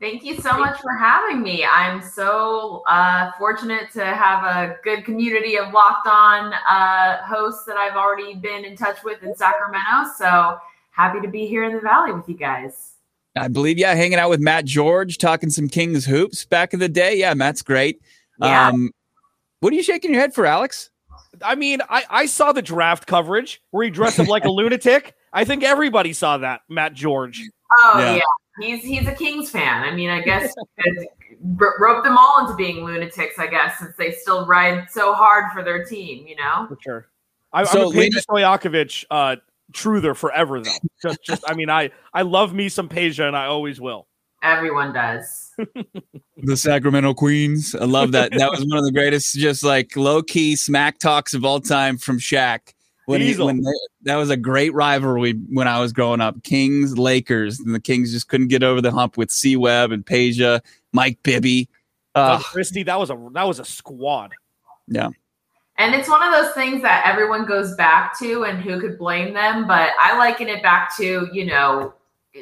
Thank 0.00 0.22
you 0.22 0.40
so 0.40 0.56
much 0.56 0.80
for 0.80 0.92
having 0.92 1.42
me. 1.42 1.64
I'm 1.64 2.00
so 2.00 2.84
uh, 2.86 3.32
fortunate 3.36 3.90
to 3.94 4.04
have 4.04 4.44
a 4.44 4.76
good 4.84 5.04
community 5.04 5.58
of 5.58 5.72
locked 5.72 6.06
on 6.06 6.52
uh, 6.52 7.24
hosts 7.24 7.64
that 7.64 7.76
I've 7.76 7.96
already 7.96 8.36
been 8.36 8.64
in 8.64 8.76
touch 8.76 9.02
with 9.02 9.20
in 9.24 9.34
Sacramento. 9.34 10.12
So 10.16 10.58
happy 10.92 11.20
to 11.20 11.26
be 11.26 11.48
here 11.48 11.64
in 11.64 11.74
the 11.74 11.80
Valley 11.80 12.12
with 12.12 12.28
you 12.28 12.36
guys. 12.36 12.92
I 13.36 13.48
believe, 13.48 13.76
yeah, 13.76 13.92
hanging 13.94 14.20
out 14.20 14.30
with 14.30 14.38
Matt 14.38 14.66
George, 14.66 15.18
talking 15.18 15.50
some 15.50 15.68
Kings 15.68 16.04
hoops 16.04 16.44
back 16.44 16.72
in 16.72 16.78
the 16.78 16.88
day. 16.88 17.16
Yeah, 17.16 17.34
Matt's 17.34 17.62
great. 17.62 18.00
Yeah. 18.40 18.68
Um, 18.68 18.92
what 19.58 19.72
are 19.72 19.76
you 19.76 19.82
shaking 19.82 20.12
your 20.12 20.20
head 20.20 20.32
for, 20.32 20.46
Alex? 20.46 20.90
I 21.42 21.56
mean, 21.56 21.80
I, 21.88 22.04
I 22.08 22.26
saw 22.26 22.52
the 22.52 22.62
draft 22.62 23.08
coverage 23.08 23.60
where 23.72 23.84
he 23.84 23.90
dressed 23.90 24.20
up 24.20 24.28
like 24.28 24.44
a 24.44 24.50
lunatic. 24.50 25.16
I 25.32 25.44
think 25.44 25.64
everybody 25.64 26.12
saw 26.12 26.38
that, 26.38 26.60
Matt 26.68 26.94
George. 26.94 27.42
Oh, 27.72 27.94
yeah. 27.98 28.14
yeah 28.14 28.22
he's 28.60 28.82
he's 28.82 29.06
a 29.06 29.12
Kings 29.12 29.50
fan. 29.50 29.84
I 29.84 29.94
mean, 29.94 30.10
I 30.10 30.20
guess 30.20 30.54
rope 31.40 32.04
them 32.04 32.16
all 32.18 32.40
into 32.40 32.54
being 32.54 32.84
lunatics. 32.84 33.38
I 33.38 33.46
guess 33.46 33.78
since 33.78 33.94
they 33.96 34.12
still 34.12 34.46
ride 34.46 34.90
so 34.90 35.14
hard 35.14 35.52
for 35.52 35.62
their 35.62 35.84
team, 35.84 36.26
you 36.26 36.36
know. 36.36 36.66
For 36.68 36.78
sure. 36.80 37.08
I, 37.52 37.64
so, 37.64 37.90
I'm 37.90 37.96
a 37.96 38.00
Peja 38.00 38.22
Stojakovic 38.28 39.04
uh, 39.10 39.36
truther 39.72 40.14
forever, 40.14 40.60
though. 40.60 40.70
just, 41.02 41.18
just, 41.24 41.44
I 41.46 41.54
mean, 41.54 41.70
I 41.70 41.90
I 42.12 42.22
love 42.22 42.52
me 42.52 42.68
some 42.68 42.88
Peja, 42.88 43.26
and 43.26 43.36
I 43.36 43.46
always 43.46 43.80
will. 43.80 44.06
Everyone 44.42 44.92
does. 44.92 45.50
the 46.36 46.56
Sacramento 46.56 47.14
Queens. 47.14 47.74
I 47.74 47.84
love 47.84 48.12
that. 48.12 48.32
That 48.32 48.50
was 48.50 48.60
one 48.60 48.78
of 48.78 48.84
the 48.84 48.92
greatest, 48.92 49.34
just 49.34 49.64
like 49.64 49.96
low 49.96 50.22
key 50.22 50.54
smack 50.54 50.98
talks 50.98 51.34
of 51.34 51.44
all 51.44 51.60
time 51.60 51.98
from 51.98 52.18
Shaq. 52.18 52.60
When, 53.08 53.22
he, 53.22 53.34
when 53.38 53.62
they, 53.62 53.72
that 54.02 54.16
was 54.16 54.28
a 54.28 54.36
great 54.36 54.74
rivalry 54.74 55.32
when 55.32 55.66
I 55.66 55.80
was 55.80 55.94
growing 55.94 56.20
up. 56.20 56.42
Kings, 56.42 56.98
Lakers, 56.98 57.58
and 57.58 57.74
the 57.74 57.80
Kings 57.80 58.12
just 58.12 58.28
couldn't 58.28 58.48
get 58.48 58.62
over 58.62 58.82
the 58.82 58.90
hump 58.90 59.16
with 59.16 59.30
C 59.30 59.56
Webb 59.56 59.92
and 59.92 60.04
Peja, 60.04 60.60
Mike 60.92 61.18
Bibby. 61.22 61.70
Uh, 62.14 62.38
Christie, 62.38 62.82
that 62.82 62.98
was 62.98 63.08
a 63.08 63.28
that 63.32 63.44
was 63.44 63.60
a 63.60 63.64
squad. 63.64 64.34
Yeah. 64.88 65.08
And 65.78 65.94
it's 65.94 66.06
one 66.06 66.22
of 66.22 66.34
those 66.34 66.52
things 66.52 66.82
that 66.82 67.06
everyone 67.06 67.46
goes 67.46 67.74
back 67.76 68.18
to, 68.18 68.44
and 68.44 68.60
who 68.60 68.78
could 68.78 68.98
blame 68.98 69.32
them? 69.32 69.66
But 69.66 69.92
I 69.98 70.18
liken 70.18 70.48
it 70.48 70.62
back 70.62 70.94
to, 70.98 71.30
you 71.32 71.46
know, 71.46 71.94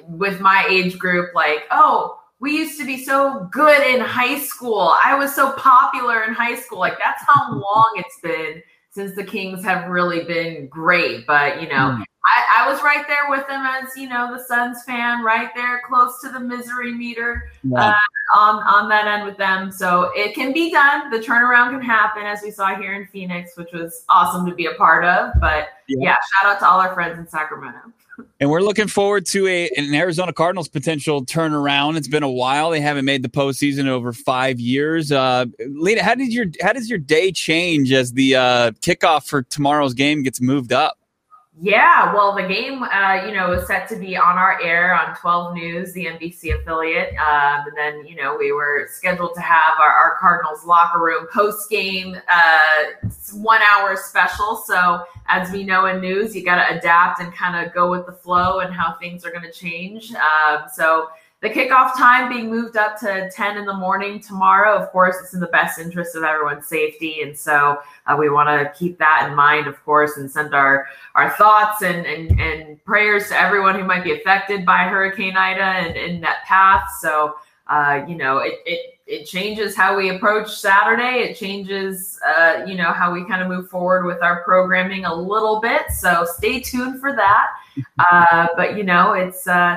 with 0.08 0.40
my 0.40 0.66
age 0.68 0.98
group, 0.98 1.32
like, 1.32 1.60
oh, 1.70 2.18
we 2.40 2.56
used 2.56 2.76
to 2.80 2.84
be 2.84 3.04
so 3.04 3.48
good 3.52 3.86
in 3.86 4.00
high 4.00 4.40
school. 4.40 4.96
I 5.00 5.14
was 5.14 5.32
so 5.32 5.52
popular 5.52 6.24
in 6.24 6.34
high 6.34 6.56
school. 6.56 6.80
Like, 6.80 6.98
that's 6.98 7.22
how 7.24 7.52
long 7.52 7.92
it's 7.94 8.18
been 8.20 8.62
since 8.96 9.14
the 9.14 9.22
Kings 9.22 9.62
have 9.62 9.90
really 9.90 10.24
been 10.24 10.68
great. 10.68 11.26
But, 11.26 11.60
you 11.60 11.68
know, 11.68 11.98
mm. 11.98 12.04
I, 12.66 12.72
was 12.72 12.82
right 12.82 13.06
there 13.06 13.28
with 13.28 13.46
them 13.46 13.64
as, 13.64 13.96
you 13.96 14.08
know, 14.08 14.36
the 14.36 14.42
Suns 14.42 14.82
fan, 14.82 15.22
right 15.22 15.50
there 15.54 15.82
close 15.86 16.20
to 16.20 16.30
the 16.30 16.40
misery 16.40 16.92
meter 16.92 17.50
yeah. 17.62 17.90
uh, 17.90 17.94
on, 18.34 18.62
on 18.62 18.88
that 18.88 19.06
end 19.06 19.24
with 19.24 19.36
them. 19.36 19.70
So 19.70 20.10
it 20.14 20.34
can 20.34 20.52
be 20.52 20.70
done. 20.70 21.10
The 21.10 21.18
turnaround 21.18 21.70
can 21.70 21.82
happen, 21.82 22.24
as 22.24 22.42
we 22.42 22.50
saw 22.50 22.74
here 22.74 22.94
in 22.94 23.06
Phoenix, 23.06 23.56
which 23.56 23.72
was 23.72 24.04
awesome 24.08 24.46
to 24.46 24.54
be 24.54 24.66
a 24.66 24.74
part 24.74 25.04
of. 25.04 25.32
But 25.40 25.68
yeah, 25.88 26.10
yeah 26.10 26.16
shout 26.34 26.52
out 26.52 26.58
to 26.60 26.66
all 26.66 26.80
our 26.80 26.94
friends 26.94 27.18
in 27.18 27.26
Sacramento. 27.28 27.78
And 28.40 28.50
we're 28.50 28.62
looking 28.62 28.88
forward 28.88 29.26
to 29.26 29.46
a 29.46 29.68
an 29.76 29.94
Arizona 29.94 30.32
Cardinals 30.32 30.68
potential 30.68 31.24
turnaround. 31.24 31.96
It's 31.96 32.08
been 32.08 32.22
a 32.22 32.30
while; 32.30 32.70
they 32.70 32.80
haven't 32.80 33.04
made 33.04 33.22
the 33.22 33.28
postseason 33.28 33.80
in 33.80 33.88
over 33.88 34.12
five 34.12 34.58
years. 34.58 35.12
Uh, 35.12 35.46
Lena, 35.68 36.02
how 36.02 36.14
did 36.14 36.32
your 36.32 36.46
how 36.62 36.72
does 36.72 36.88
your 36.88 36.98
day 36.98 37.30
change 37.30 37.92
as 37.92 38.14
the 38.14 38.36
uh, 38.36 38.70
kickoff 38.80 39.26
for 39.28 39.42
tomorrow's 39.42 39.92
game 39.92 40.22
gets 40.22 40.40
moved 40.40 40.72
up? 40.72 40.98
Yeah, 41.58 42.12
well, 42.12 42.34
the 42.34 42.42
game, 42.42 42.82
uh, 42.82 43.24
you 43.26 43.32
know, 43.32 43.48
was 43.48 43.66
set 43.66 43.88
to 43.88 43.96
be 43.96 44.14
on 44.14 44.36
our 44.36 44.60
air 44.60 44.94
on 44.94 45.16
12 45.16 45.54
News, 45.54 45.92
the 45.94 46.04
NBC 46.04 46.60
affiliate. 46.60 47.14
Um, 47.14 47.64
and 47.66 47.74
then, 47.74 48.06
you 48.06 48.14
know, 48.14 48.36
we 48.38 48.52
were 48.52 48.86
scheduled 48.90 49.34
to 49.36 49.40
have 49.40 49.80
our, 49.80 49.90
our 49.90 50.16
Cardinals 50.20 50.66
locker 50.66 51.00
room 51.00 51.26
post 51.32 51.70
game 51.70 52.14
uh, 52.28 53.08
one 53.32 53.62
hour 53.62 53.96
special. 53.96 54.62
So, 54.66 55.04
as 55.28 55.50
we 55.50 55.64
know 55.64 55.86
in 55.86 56.02
news, 56.02 56.36
you 56.36 56.44
got 56.44 56.56
to 56.56 56.76
adapt 56.76 57.20
and 57.20 57.32
kind 57.32 57.66
of 57.66 57.72
go 57.72 57.90
with 57.90 58.04
the 58.04 58.12
flow 58.12 58.58
and 58.58 58.74
how 58.74 58.96
things 59.00 59.24
are 59.24 59.30
going 59.30 59.42
to 59.42 59.52
change. 59.52 60.12
Um, 60.12 60.64
so, 60.70 61.08
the 61.42 61.50
kickoff 61.50 61.94
time 61.96 62.30
being 62.30 62.50
moved 62.50 62.76
up 62.78 62.98
to 63.00 63.30
10 63.30 63.58
in 63.58 63.66
the 63.66 63.74
morning 63.74 64.20
tomorrow. 64.20 64.74
Of 64.74 64.90
course, 64.90 65.16
it's 65.22 65.34
in 65.34 65.40
the 65.40 65.48
best 65.48 65.78
interest 65.78 66.16
of 66.16 66.22
everyone's 66.22 66.66
safety. 66.66 67.20
And 67.20 67.36
so 67.36 67.78
uh, 68.06 68.16
we 68.18 68.30
want 68.30 68.48
to 68.48 68.72
keep 68.78 68.98
that 68.98 69.26
in 69.28 69.36
mind, 69.36 69.66
of 69.66 69.82
course, 69.84 70.16
and 70.16 70.30
send 70.30 70.54
our, 70.54 70.86
our 71.14 71.30
thoughts 71.30 71.82
and, 71.82 72.06
and, 72.06 72.40
and 72.40 72.82
prayers 72.84 73.28
to 73.28 73.38
everyone 73.38 73.78
who 73.78 73.84
might 73.84 74.02
be 74.02 74.12
affected 74.12 74.64
by 74.64 74.84
Hurricane 74.84 75.36
Ida 75.36 75.60
and 75.60 75.96
in 75.96 76.22
that 76.22 76.44
path. 76.46 76.84
So, 77.00 77.36
uh, 77.66 78.02
you 78.08 78.14
know, 78.16 78.38
it, 78.38 78.54
it, 78.64 78.98
it 79.06 79.26
changes 79.26 79.76
how 79.76 79.94
we 79.94 80.16
approach 80.16 80.50
Saturday. 80.50 81.18
It 81.18 81.36
changes, 81.36 82.18
uh, 82.26 82.64
you 82.66 82.76
know, 82.76 82.92
how 82.92 83.12
we 83.12 83.24
kind 83.26 83.42
of 83.42 83.48
move 83.48 83.68
forward 83.68 84.06
with 84.06 84.22
our 84.22 84.42
programming 84.42 85.04
a 85.04 85.14
little 85.14 85.60
bit. 85.60 85.82
So 85.90 86.26
stay 86.38 86.60
tuned 86.60 87.00
for 87.00 87.14
that. 87.14 87.48
Uh, 87.98 88.46
but, 88.56 88.76
you 88.76 88.82
know, 88.82 89.12
it's, 89.12 89.46
uh, 89.46 89.76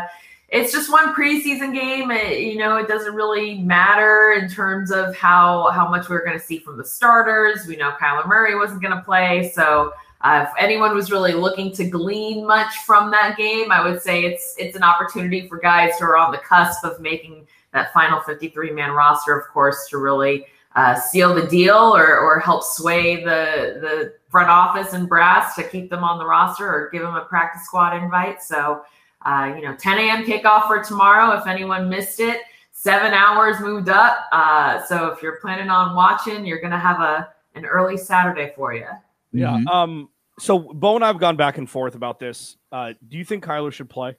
it's 0.51 0.71
just 0.71 0.91
one 0.91 1.13
preseason 1.13 1.73
game. 1.73 2.11
It, 2.11 2.39
you 2.39 2.57
know, 2.57 2.77
it 2.77 2.87
doesn't 2.87 3.13
really 3.13 3.59
matter 3.59 4.33
in 4.39 4.49
terms 4.49 4.91
of 4.91 5.15
how 5.15 5.69
how 5.71 5.87
much 5.87 6.09
we 6.09 6.15
are 6.15 6.25
going 6.25 6.39
to 6.39 6.43
see 6.43 6.59
from 6.59 6.77
the 6.77 6.85
starters. 6.85 7.67
We 7.67 7.75
know 7.75 7.95
Kyler 8.01 8.27
Murray 8.27 8.55
wasn't 8.55 8.81
going 8.81 8.95
to 8.95 9.03
play, 9.03 9.51
so 9.53 9.93
uh, 10.21 10.45
if 10.47 10.53
anyone 10.59 10.93
was 10.93 11.11
really 11.11 11.33
looking 11.33 11.71
to 11.73 11.85
glean 11.85 12.45
much 12.45 12.73
from 12.85 13.11
that 13.11 13.37
game, 13.37 13.71
I 13.71 13.87
would 13.87 14.01
say 14.01 14.25
it's 14.25 14.55
it's 14.57 14.75
an 14.75 14.83
opportunity 14.83 15.47
for 15.47 15.57
guys 15.57 15.97
who 15.99 16.05
are 16.05 16.17
on 16.17 16.31
the 16.31 16.39
cusp 16.39 16.83
of 16.83 16.99
making 16.99 17.47
that 17.71 17.93
final 17.93 18.19
53 18.21 18.71
man 18.71 18.91
roster, 18.91 19.37
of 19.37 19.47
course, 19.47 19.87
to 19.89 19.97
really 19.97 20.45
uh, 20.75 20.95
seal 20.95 21.33
the 21.33 21.47
deal 21.47 21.95
or 21.95 22.17
or 22.17 22.39
help 22.39 22.63
sway 22.63 23.23
the 23.23 23.77
the 23.81 24.13
front 24.29 24.49
office 24.49 24.93
and 24.93 25.07
brass 25.07 25.55
to 25.55 25.63
keep 25.63 25.89
them 25.89 26.03
on 26.03 26.19
the 26.19 26.25
roster 26.25 26.67
or 26.67 26.89
give 26.91 27.01
them 27.01 27.15
a 27.15 27.25
practice 27.25 27.65
squad 27.65 27.95
invite. 27.95 28.41
So 28.43 28.83
uh, 29.25 29.53
you 29.55 29.61
know, 29.63 29.75
10 29.75 29.97
a.m. 29.97 30.25
kickoff 30.25 30.67
for 30.67 30.83
tomorrow. 30.83 31.37
If 31.37 31.47
anyone 31.47 31.89
missed 31.89 32.19
it, 32.19 32.41
seven 32.71 33.13
hours 33.13 33.59
moved 33.59 33.89
up. 33.89 34.27
Uh, 34.31 34.83
so 34.83 35.07
if 35.07 35.21
you're 35.21 35.37
planning 35.37 35.69
on 35.69 35.95
watching, 35.95 36.45
you're 36.45 36.61
going 36.61 36.71
to 36.71 36.79
have 36.79 36.99
a 37.01 37.29
an 37.55 37.65
early 37.65 37.97
Saturday 37.97 38.53
for 38.55 38.73
you. 38.73 38.85
Yeah. 39.31 39.49
Mm-hmm. 39.49 39.67
Um. 39.67 40.09
So 40.39 40.59
Bo 40.59 40.95
and 40.95 41.03
I've 41.03 41.19
gone 41.19 41.35
back 41.35 41.57
and 41.57 41.69
forth 41.69 41.95
about 41.95 42.19
this. 42.19 42.55
Uh, 42.71 42.93
do 43.07 43.17
you 43.17 43.25
think 43.25 43.43
Kyler 43.43 43.73
should 43.73 43.89
play? 43.89 44.15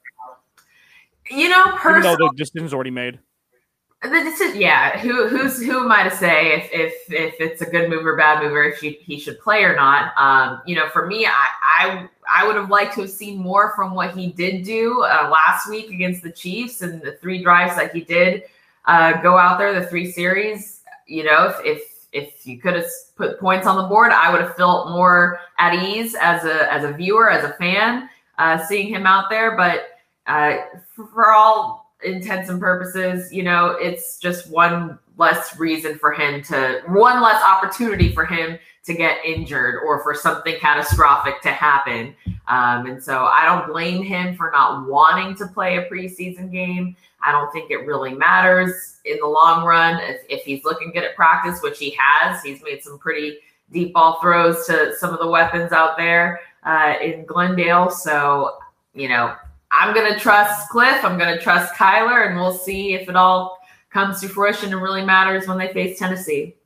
You 1.31 1.49
know, 1.49 1.65
personally, 1.77 2.01
Even 2.01 2.19
though 2.19 2.29
the 2.29 2.33
decision's 2.37 2.75
already 2.75 2.91
made. 2.91 3.19
The 4.03 4.09
decision, 4.09 4.59
yeah. 4.59 4.99
Who 4.99 5.29
who's 5.29 5.63
who 5.63 5.85
am 5.85 5.93
I 5.93 6.05
to 6.05 6.11
say 6.11 6.55
if 6.55 6.71
if 6.73 7.13
if 7.13 7.35
it's 7.39 7.61
a 7.61 7.67
good 7.67 7.91
move 7.91 8.07
or 8.07 8.17
bad 8.17 8.43
move 8.43 8.53
or 8.53 8.65
if 8.65 8.81
he, 8.81 8.93
he 9.03 9.21
should 9.21 9.39
play 9.41 9.63
or 9.63 9.77
not? 9.77 10.17
Um, 10.17 10.63
you 10.65 10.75
know, 10.75 10.89
for 10.89 11.07
me, 11.07 11.27
I 11.27 11.49
I 11.63 12.09
I 12.33 12.47
would 12.47 12.57
have 12.57 12.71
liked 12.71 12.95
to 12.95 13.03
have 13.03 13.11
seen 13.11 13.39
more 13.39 13.75
from 13.77 13.95
what 13.95 14.17
he 14.17 14.29
did 14.29 14.65
do 14.65 15.03
uh, 15.03 15.29
last 15.31 15.69
week 15.69 15.91
against 15.91 16.23
the 16.23 16.33
Chiefs 16.33 16.81
and 16.81 17.03
the 17.03 17.19
three 17.21 17.43
drives 17.43 17.77
that 17.77 17.95
he 17.95 18.01
did 18.01 18.45
uh, 18.87 19.21
go 19.21 19.37
out 19.37 19.59
there, 19.59 19.79
the 19.79 19.87
three 19.87 20.11
series. 20.11 20.81
You 21.07 21.25
know, 21.25 21.49
if 21.49 21.67
if 21.67 22.07
if 22.13 22.47
you 22.47 22.59
could 22.59 22.77
have 22.77 22.87
put 23.17 23.39
points 23.39 23.67
on 23.67 23.77
the 23.77 23.87
board, 23.87 24.13
I 24.13 24.33
would 24.33 24.41
have 24.41 24.57
felt 24.57 24.89
more 24.89 25.41
at 25.59 25.75
ease 25.75 26.17
as 26.19 26.47
a 26.47 26.73
as 26.73 26.85
a 26.85 26.93
viewer, 26.93 27.31
as 27.31 27.45
a 27.45 27.53
fan, 27.53 28.09
uh, 28.39 28.65
seeing 28.65 28.89
him 28.89 29.07
out 29.07 29.29
there. 29.29 29.59
But 29.59 30.01
uh, 30.27 30.57
for 30.95 31.33
all 31.33 31.90
intents 32.03 32.49
and 32.49 32.61
purposes, 32.61 33.33
you 33.33 33.43
know, 33.43 33.77
it's 33.81 34.19
just 34.19 34.51
one 34.51 34.99
less 35.17 35.59
reason 35.59 35.99
for 35.99 36.13
him 36.13 36.43
to, 36.45 36.83
one 36.87 37.23
less 37.23 37.43
opportunity 37.43 38.13
for 38.13 38.25
him 38.25 38.59
to 38.85 38.95
get 38.95 39.19
injured 39.25 39.83
or 39.85 40.03
for 40.03 40.15
something 40.15 40.57
catastrophic 40.59 41.43
to 41.43 41.51
happen. 41.51 42.15
Um, 42.49 42.87
and 42.87 43.03
so 43.03 43.25
I 43.25 43.45
don't 43.45 43.71
blame 43.71 44.03
him 44.03 44.35
for 44.35 44.51
not 44.51 44.89
wanting 44.89 45.37
to 45.37 45.47
play 45.47 45.77
a 45.77 45.89
preseason 45.89 46.51
game. 46.51 46.97
I 47.23 47.33
don't 47.33 47.53
think 47.53 47.71
it 47.71 47.87
really 47.87 48.15
matters 48.15 48.97
in 49.05 49.19
the 49.21 49.27
long 49.27 49.65
run. 49.65 50.01
If, 50.03 50.23
if 50.31 50.43
he's 50.45 50.65
looking 50.65 50.91
good 50.93 51.05
at 51.05 51.15
practice, 51.15 51.61
which 51.63 51.79
he 51.79 51.95
has, 51.99 52.43
he's 52.43 52.63
made 52.63 52.83
some 52.83 52.99
pretty 52.99 53.39
deep 53.71 53.93
ball 53.93 54.19
throws 54.21 54.67
to 54.67 54.95
some 54.97 55.13
of 55.13 55.21
the 55.21 55.29
weapons 55.29 55.73
out 55.73 55.99
there 55.99 56.41
uh, 56.65 56.95
in 57.03 57.27
Glendale. 57.27 57.91
So, 57.91 58.57
you 58.95 59.09
know, 59.09 59.37
I'm 59.73 59.95
going 59.95 60.13
to 60.13 60.19
trust 60.19 60.69
Cliff. 60.69 61.05
I'm 61.05 61.19
going 61.19 61.37
to 61.37 61.43
trust 61.43 61.75
Kyler, 61.75 62.27
and 62.27 62.37
we'll 62.37 62.57
see 62.57 62.95
if 62.95 63.09
it 63.09 63.17
all 63.17 63.59
comes 63.91 64.21
to 64.21 64.29
fruition 64.29 64.73
and 64.73 64.83
really 64.83 65.05
matters 65.05 65.47
when 65.47 65.59
they 65.59 65.73
face 65.73 65.99
Tennessee. 65.99 66.57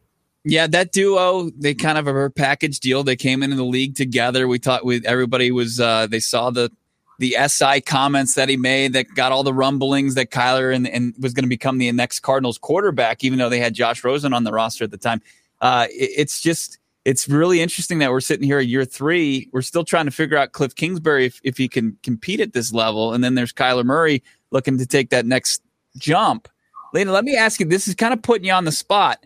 Yeah, 0.44 0.66
that 0.68 0.92
duo, 0.92 1.50
they 1.56 1.74
kind 1.74 1.96
of 1.96 2.06
a 2.06 2.30
package 2.30 2.80
deal. 2.80 3.02
They 3.02 3.16
came 3.16 3.42
into 3.42 3.56
the 3.56 3.64
league 3.64 3.94
together. 3.94 4.46
We 4.46 4.58
thought 4.58 4.84
with 4.84 5.04
everybody 5.06 5.50
was 5.50 5.80
uh 5.80 6.06
they 6.06 6.20
saw 6.20 6.50
the 6.50 6.70
the 7.18 7.36
SI 7.48 7.80
comments 7.80 8.34
that 8.34 8.48
he 8.48 8.56
made 8.56 8.92
that 8.92 9.14
got 9.14 9.32
all 9.32 9.42
the 9.42 9.54
rumblings 9.54 10.14
that 10.16 10.30
Kyler 10.30 10.74
and, 10.74 10.86
and 10.86 11.14
was 11.18 11.32
going 11.32 11.44
to 11.44 11.48
become 11.48 11.78
the 11.78 11.90
next 11.92 12.20
Cardinals 12.20 12.58
quarterback, 12.58 13.24
even 13.24 13.38
though 13.38 13.48
they 13.48 13.60
had 13.60 13.72
Josh 13.72 14.04
Rosen 14.04 14.32
on 14.32 14.44
the 14.44 14.52
roster 14.52 14.84
at 14.84 14.90
the 14.90 14.98
time. 14.98 15.22
Uh, 15.60 15.86
it, 15.90 16.10
it's 16.16 16.40
just 16.40 16.78
it's 17.04 17.28
really 17.28 17.60
interesting 17.60 17.98
that 17.98 18.10
we're 18.10 18.20
sitting 18.20 18.46
here 18.46 18.58
at 18.58 18.66
year 18.66 18.84
three. 18.84 19.48
We're 19.52 19.62
still 19.62 19.84
trying 19.84 20.06
to 20.06 20.10
figure 20.10 20.38
out 20.38 20.52
Cliff 20.52 20.74
Kingsbury 20.74 21.26
if, 21.26 21.40
if 21.44 21.58
he 21.58 21.68
can 21.68 21.98
compete 22.02 22.40
at 22.40 22.54
this 22.54 22.72
level. 22.72 23.12
And 23.12 23.22
then 23.22 23.34
there's 23.34 23.52
Kyler 23.52 23.84
Murray 23.84 24.22
looking 24.50 24.78
to 24.78 24.86
take 24.86 25.10
that 25.10 25.26
next 25.26 25.62
jump. 25.98 26.48
Lena, 26.94 27.12
let 27.12 27.24
me 27.24 27.36
ask 27.36 27.60
you 27.60 27.66
this 27.66 27.88
is 27.88 27.94
kind 27.94 28.14
of 28.14 28.22
putting 28.22 28.46
you 28.46 28.52
on 28.52 28.64
the 28.64 28.72
spot. 28.72 29.24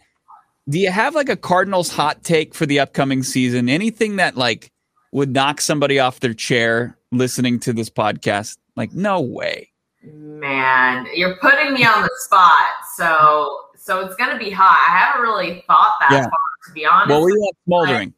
Do 0.69 0.79
you 0.79 0.91
have 0.91 1.15
like 1.15 1.29
a 1.29 1.37
Cardinals 1.37 1.91
hot 1.91 2.25
take 2.25 2.55
for 2.55 2.67
the 2.67 2.81
upcoming 2.81 3.23
season? 3.23 3.69
Anything 3.69 4.17
that 4.17 4.37
like 4.37 4.73
would 5.13 5.33
knock 5.33 5.61
somebody 5.61 5.99
off 5.99 6.21
their 6.21 6.35
chair 6.35 6.99
listening 7.13 7.61
to 7.61 7.73
this 7.73 7.91
podcast? 7.91 8.59
Like, 8.77 8.93
no 8.93 9.21
way. 9.21 9.71
Man, 10.03 11.07
you're 11.15 11.37
putting 11.37 11.75
me 11.75 11.85
on 11.85 12.03
the 12.03 12.11
spot. 12.19 12.71
So 12.97 13.61
so 13.77 14.01
it's 14.01 14.17
gonna 14.17 14.39
be 14.39 14.51
hot. 14.51 14.77
I 14.89 14.99
haven't 14.99 15.23
really 15.23 15.65
thought 15.67 15.95
that 16.01 16.11
yeah. 16.11 16.23
far 16.23 16.48
to 16.69 16.73
be 16.73 16.87
honest. 16.87 17.11
Well, 17.11 17.25
we 17.25 17.33
have 17.33 17.57
smoldering. 17.65 18.15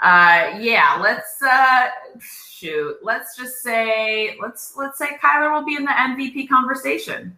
Uh, 0.00 0.58
yeah, 0.60 0.98
let's 1.02 1.42
uh, 1.42 1.88
shoot. 2.20 2.96
Let's 3.02 3.36
just 3.36 3.62
say 3.62 4.36
let's 4.40 4.74
let's 4.76 4.98
say 4.98 5.16
Kyler 5.22 5.52
will 5.52 5.64
be 5.64 5.76
in 5.76 5.84
the 5.84 5.90
MVP 5.90 6.48
conversation 6.48 7.36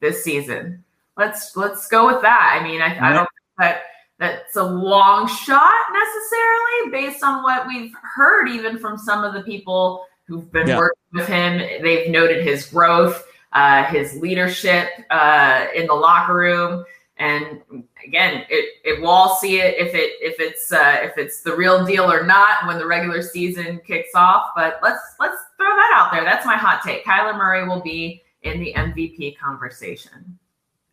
this 0.00 0.22
season. 0.24 0.84
Let's 1.16 1.56
let's 1.56 1.88
go 1.88 2.06
with 2.06 2.22
that. 2.22 2.58
I 2.60 2.62
mean, 2.62 2.80
I, 2.80 3.10
I 3.10 3.12
don't 3.12 3.28
think 3.28 3.58
that 3.58 3.82
that's 4.18 4.56
a 4.56 4.64
long 4.64 5.28
shot 5.28 5.74
necessarily 5.92 6.90
based 6.90 7.22
on 7.22 7.42
what 7.42 7.66
we've 7.66 7.92
heard, 8.02 8.48
even 8.48 8.78
from 8.78 8.98
some 8.98 9.24
of 9.24 9.32
the 9.32 9.42
people 9.42 10.04
who've 10.26 10.50
been 10.52 10.68
yeah. 10.68 10.78
working 10.78 11.02
with 11.12 11.26
him. 11.28 11.58
They've 11.82 12.10
noted 12.10 12.44
his 12.44 12.66
growth. 12.66 13.24
uh, 13.52 13.84
his 13.84 14.14
leadership 14.16 14.88
uh, 15.10 15.66
in 15.74 15.86
the 15.86 15.94
locker 15.94 16.34
room. 16.34 16.84
And 17.18 17.62
again, 18.04 18.44
it, 18.48 18.74
it 18.84 19.00
we'll 19.00 19.10
all 19.10 19.36
see 19.36 19.60
it 19.60 19.74
if 19.76 19.94
it 19.94 20.12
if 20.20 20.38
it's 20.38 20.72
uh, 20.72 20.98
if 21.02 21.18
it's 21.18 21.40
the 21.40 21.54
real 21.54 21.84
deal 21.84 22.10
or 22.10 22.24
not 22.24 22.66
when 22.66 22.78
the 22.78 22.86
regular 22.86 23.22
season 23.22 23.80
kicks 23.84 24.10
off. 24.14 24.50
But 24.54 24.78
let's 24.82 25.00
let's 25.18 25.36
throw 25.56 25.66
that 25.66 25.92
out 25.96 26.12
there. 26.12 26.24
That's 26.24 26.46
my 26.46 26.56
hot 26.56 26.82
take. 26.84 27.04
Kyler 27.04 27.36
Murray 27.36 27.66
will 27.66 27.82
be 27.82 28.22
in 28.42 28.60
the 28.60 28.72
MVP 28.74 29.36
conversation. 29.36 30.38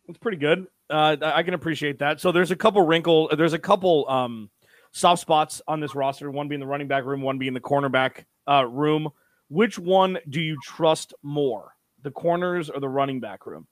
It's 0.08 0.18
pretty 0.18 0.38
good. 0.38 0.66
Uh, 0.90 1.16
I 1.22 1.42
can 1.42 1.54
appreciate 1.54 1.98
that. 2.00 2.20
So 2.20 2.32
there's 2.32 2.50
a 2.50 2.56
couple 2.56 2.84
wrinkle. 2.84 3.30
There's 3.36 3.52
a 3.52 3.58
couple 3.58 4.08
um, 4.08 4.50
soft 4.92 5.20
spots 5.20 5.62
on 5.68 5.78
this 5.78 5.94
roster. 5.94 6.30
One 6.30 6.48
being 6.48 6.60
the 6.60 6.66
running 6.66 6.88
back 6.88 7.04
room, 7.04 7.22
one 7.22 7.38
being 7.38 7.54
the 7.54 7.60
cornerback 7.60 8.24
uh, 8.48 8.66
room. 8.66 9.10
Which 9.48 9.78
one 9.78 10.18
do 10.28 10.40
you 10.40 10.56
trust 10.64 11.14
more, 11.22 11.76
the 12.02 12.10
corners 12.10 12.68
or 12.68 12.80
the 12.80 12.88
running 12.88 13.20
back 13.20 13.46
room? 13.46 13.66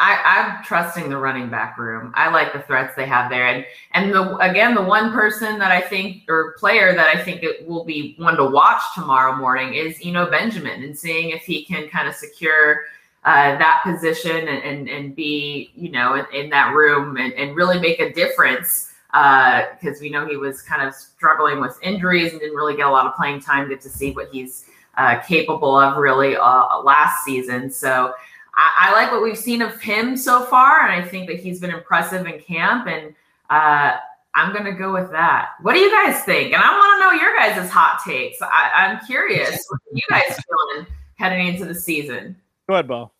I, 0.00 0.40
am 0.40 0.64
trusting 0.64 1.10
the 1.10 1.18
running 1.18 1.50
back 1.50 1.76
room. 1.76 2.12
I 2.16 2.30
like 2.30 2.54
the 2.54 2.60
threats 2.60 2.96
they 2.96 3.04
have 3.04 3.30
there, 3.30 3.48
and 3.48 3.66
and 3.92 4.12
the 4.12 4.36
again 4.38 4.74
the 4.74 4.82
one 4.82 5.12
person 5.12 5.58
that 5.58 5.70
I 5.70 5.80
think 5.82 6.22
or 6.28 6.54
player 6.58 6.94
that 6.94 7.14
I 7.14 7.22
think 7.22 7.42
it 7.42 7.68
will 7.68 7.84
be 7.84 8.14
one 8.16 8.36
to 8.36 8.46
watch 8.46 8.80
tomorrow 8.94 9.36
morning 9.36 9.74
is 9.74 9.98
Eno 10.02 10.30
Benjamin, 10.30 10.82
and 10.82 10.98
seeing 10.98 11.30
if 11.30 11.42
he 11.42 11.64
can 11.64 11.88
kind 11.88 12.08
of 12.08 12.14
secure 12.14 12.84
uh, 13.24 13.58
that 13.58 13.82
position 13.84 14.48
and, 14.48 14.64
and, 14.64 14.88
and 14.88 15.14
be 15.14 15.70
you 15.74 15.90
know 15.90 16.14
in, 16.14 16.24
in 16.34 16.50
that 16.50 16.74
room 16.74 17.18
and, 17.18 17.34
and 17.34 17.54
really 17.54 17.78
make 17.78 18.00
a 18.00 18.10
difference 18.14 18.92
because 19.12 19.98
uh, 19.98 20.00
we 20.00 20.08
know 20.08 20.26
he 20.26 20.38
was 20.38 20.62
kind 20.62 20.86
of 20.86 20.94
struggling 20.94 21.60
with 21.60 21.78
injuries 21.82 22.32
and 22.32 22.40
didn't 22.40 22.56
really 22.56 22.76
get 22.76 22.86
a 22.86 22.90
lot 22.90 23.06
of 23.06 23.14
playing 23.16 23.40
time. 23.40 23.68
Get 23.68 23.82
to 23.82 23.90
see 23.90 24.12
what 24.12 24.30
he's 24.30 24.64
uh, 24.96 25.18
capable 25.20 25.78
of 25.78 25.98
really 25.98 26.36
uh, 26.36 26.80
last 26.80 27.24
season. 27.24 27.70
So 27.70 28.14
I, 28.54 28.88
I, 28.88 28.92
like 28.92 29.12
what 29.12 29.22
we've 29.22 29.38
seen 29.38 29.62
of 29.62 29.80
him 29.80 30.16
so 30.16 30.44
far, 30.44 30.86
and 30.86 30.92
I 30.92 31.06
think 31.06 31.28
that 31.28 31.40
he's 31.40 31.60
been 31.60 31.70
impressive 31.70 32.26
in 32.26 32.40
camp. 32.40 32.86
And 32.86 33.14
uh, 33.48 33.96
I'm 34.34 34.52
going 34.52 34.64
to 34.64 34.72
go 34.72 34.92
with 34.92 35.10
that. 35.10 35.50
What 35.62 35.74
do 35.74 35.80
you 35.80 35.90
guys 35.90 36.22
think? 36.24 36.52
And 36.52 36.62
I 36.62 36.70
want 36.70 36.96
to 36.96 37.04
know 37.04 37.22
your 37.22 37.36
guys' 37.36 37.70
hot 37.70 38.00
takes. 38.04 38.38
I, 38.42 38.90
am 38.90 39.06
curious. 39.06 39.66
what 39.68 39.80
you 39.92 40.02
guys 40.08 40.38
feeling 40.74 40.86
heading 41.16 41.46
into 41.48 41.64
the 41.64 41.74
season? 41.74 42.36
Go 42.68 42.74
ahead, 42.74 42.88
Bo. 42.88 43.12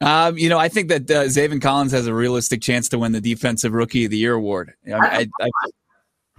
Um, 0.00 0.38
you 0.38 0.48
know, 0.48 0.58
I 0.58 0.68
think 0.68 0.88
that 0.88 1.10
uh, 1.10 1.24
Zaven 1.24 1.60
Collins 1.60 1.92
has 1.92 2.06
a 2.06 2.14
realistic 2.14 2.62
chance 2.62 2.88
to 2.90 2.98
win 2.98 3.12
the 3.12 3.20
Defensive 3.20 3.72
Rookie 3.72 4.04
of 4.04 4.10
the 4.10 4.16
Year 4.16 4.34
award. 4.34 4.74
I, 4.86 5.28
I, 5.40 5.50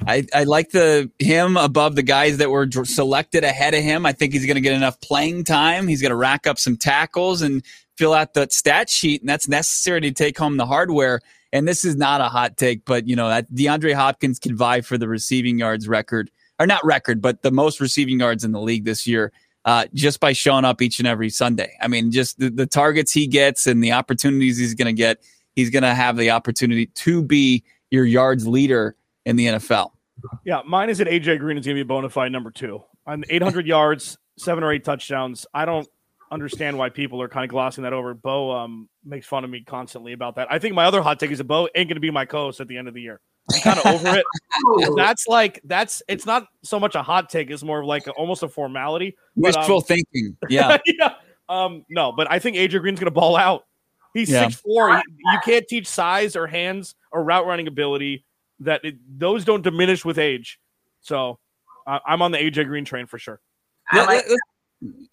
I, 0.07 0.25
I, 0.33 0.43
like 0.45 0.71
the 0.71 1.11
him 1.19 1.57
above 1.57 1.95
the 1.95 2.03
guys 2.03 2.37
that 2.37 2.49
were 2.49 2.69
selected 2.85 3.43
ahead 3.43 3.73
of 3.73 3.83
him. 3.83 4.05
I 4.05 4.13
think 4.13 4.31
he's 4.31 4.45
going 4.45 4.55
to 4.55 4.61
get 4.61 4.73
enough 4.73 5.01
playing 5.01 5.43
time. 5.43 5.87
He's 5.87 6.01
going 6.01 6.11
to 6.11 6.15
rack 6.15 6.47
up 6.47 6.57
some 6.57 6.77
tackles 6.77 7.41
and 7.41 7.63
fill 7.99 8.13
out 8.13 8.33
the 8.33 8.47
stat 8.49 8.89
sheet, 8.89 9.21
and 9.21 9.29
that's 9.29 9.49
necessary 9.49 9.99
to 9.99 10.11
take 10.11 10.37
home 10.37 10.55
the 10.55 10.65
hardware. 10.65 11.19
And 11.51 11.67
this 11.67 11.83
is 11.83 11.97
not 11.97 12.21
a 12.21 12.29
hot 12.29 12.55
take, 12.55 12.85
but 12.85 13.07
you 13.07 13.15
know 13.15 13.27
that 13.27 13.51
DeAndre 13.53 13.93
Hopkins 13.93 14.39
can 14.39 14.55
vie 14.55 14.81
for 14.81 14.97
the 14.97 15.07
receiving 15.07 15.59
yards 15.59 15.87
record, 15.87 16.31
or 16.59 16.65
not 16.65 16.83
record, 16.85 17.21
but 17.21 17.41
the 17.41 17.51
most 17.51 17.81
receiving 17.81 18.21
yards 18.21 18.45
in 18.45 18.53
the 18.53 18.61
league 18.61 18.85
this 18.85 19.05
year 19.05 19.33
uh, 19.65 19.85
just 19.93 20.19
by 20.19 20.33
showing 20.33 20.65
up 20.65 20.81
each 20.81 20.99
and 20.99 21.07
every 21.07 21.29
Sunday. 21.29 21.75
I 21.81 21.87
mean, 21.87 22.11
just 22.11 22.39
the, 22.39 22.49
the 22.49 22.65
targets 22.65 23.11
he 23.11 23.27
gets 23.27 23.67
and 23.67 23.83
the 23.83 23.91
opportunities 23.91 24.57
he's 24.57 24.73
going 24.73 24.87
to 24.87 24.93
get, 24.93 25.21
he's 25.55 25.69
going 25.69 25.83
to 25.83 25.93
have 25.93 26.17
the 26.17 26.31
opportunity 26.31 26.85
to 26.87 27.21
be 27.21 27.63
your 27.91 28.05
yards 28.05 28.47
leader 28.47 28.95
in 29.25 29.35
the 29.35 29.47
NFL. 29.47 29.91
Yeah, 30.45 30.61
mine 30.65 30.89
is 30.89 30.97
that 30.99 31.07
AJ 31.07 31.39
Green 31.39 31.57
is 31.57 31.65
going 31.65 31.75
to 31.75 31.79
be 31.79 31.81
a 31.81 31.85
bona 31.85 32.09
fide 32.09 32.31
number 32.31 32.51
two 32.51 32.83
on 33.05 33.23
800 33.29 33.65
yards, 33.67 34.17
seven 34.37 34.63
or 34.63 34.71
eight 34.71 34.83
touchdowns. 34.83 35.45
I 35.53 35.65
don't 35.65 35.87
understand 36.31 36.77
why 36.77 36.89
people 36.89 37.21
are 37.21 37.27
kind 37.27 37.43
of 37.43 37.49
glossing 37.49 37.83
that 37.83 37.93
over. 37.93 38.13
Bo 38.13 38.51
um, 38.51 38.89
makes 39.03 39.25
fun 39.27 39.43
of 39.43 39.49
me 39.49 39.63
constantly 39.63 40.13
about 40.13 40.35
that. 40.35 40.47
I 40.51 40.59
think 40.59 40.75
my 40.75 40.85
other 40.85 41.01
hot 41.01 41.19
take 41.19 41.31
is 41.31 41.39
that 41.39 41.45
Bo 41.45 41.67
ain't 41.75 41.87
going 41.87 41.95
to 41.95 41.99
be 41.99 42.11
my 42.11 42.25
co-host 42.25 42.59
at 42.61 42.67
the 42.67 42.77
end 42.77 42.87
of 42.87 42.93
the 42.93 43.01
year. 43.01 43.19
I'm 43.53 43.61
kind 43.61 43.79
of 43.79 43.85
over 43.85 44.17
it. 44.17 44.95
that's 44.95 45.27
like 45.27 45.59
that's 45.63 46.03
it's 46.07 46.25
not 46.25 46.45
so 46.63 46.79
much 46.79 46.95
a 46.95 47.01
hot 47.01 47.29
take; 47.29 47.49
it's 47.49 47.63
more 47.63 47.79
of 47.79 47.85
like 47.87 48.05
a, 48.07 48.11
almost 48.11 48.43
a 48.43 48.47
formality. 48.47 49.15
Wishful 49.35 49.77
um, 49.77 49.83
thinking, 49.83 50.37
yeah, 50.49 50.77
yeah. 50.85 51.15
Um, 51.47 51.83
no, 51.89 52.11
but 52.11 52.31
I 52.31 52.37
think 52.37 52.57
AJ 52.57 52.81
Green's 52.81 52.99
going 52.99 53.05
to 53.05 53.11
ball 53.11 53.35
out. 53.35 53.63
He's 54.13 54.29
yeah. 54.29 54.47
six 54.47 54.61
four. 54.61 54.95
You 54.95 55.39
can't 55.43 55.67
teach 55.67 55.87
size 55.87 56.35
or 56.35 56.45
hands 56.45 56.95
or 57.11 57.23
route 57.23 57.47
running 57.47 57.67
ability. 57.67 58.25
That 58.59 58.81
it, 58.83 58.95
those 59.17 59.45
don't 59.45 59.63
diminish 59.63 60.05
with 60.05 60.19
age. 60.19 60.59
So 61.01 61.39
uh, 61.87 61.99
I'm 62.05 62.21
on 62.21 62.31
the 62.31 62.37
AJ 62.37 62.67
Green 62.67 62.85
train 62.85 63.07
for 63.07 63.17
sure. 63.17 63.41
Let, 63.91 64.09
us 64.09 64.37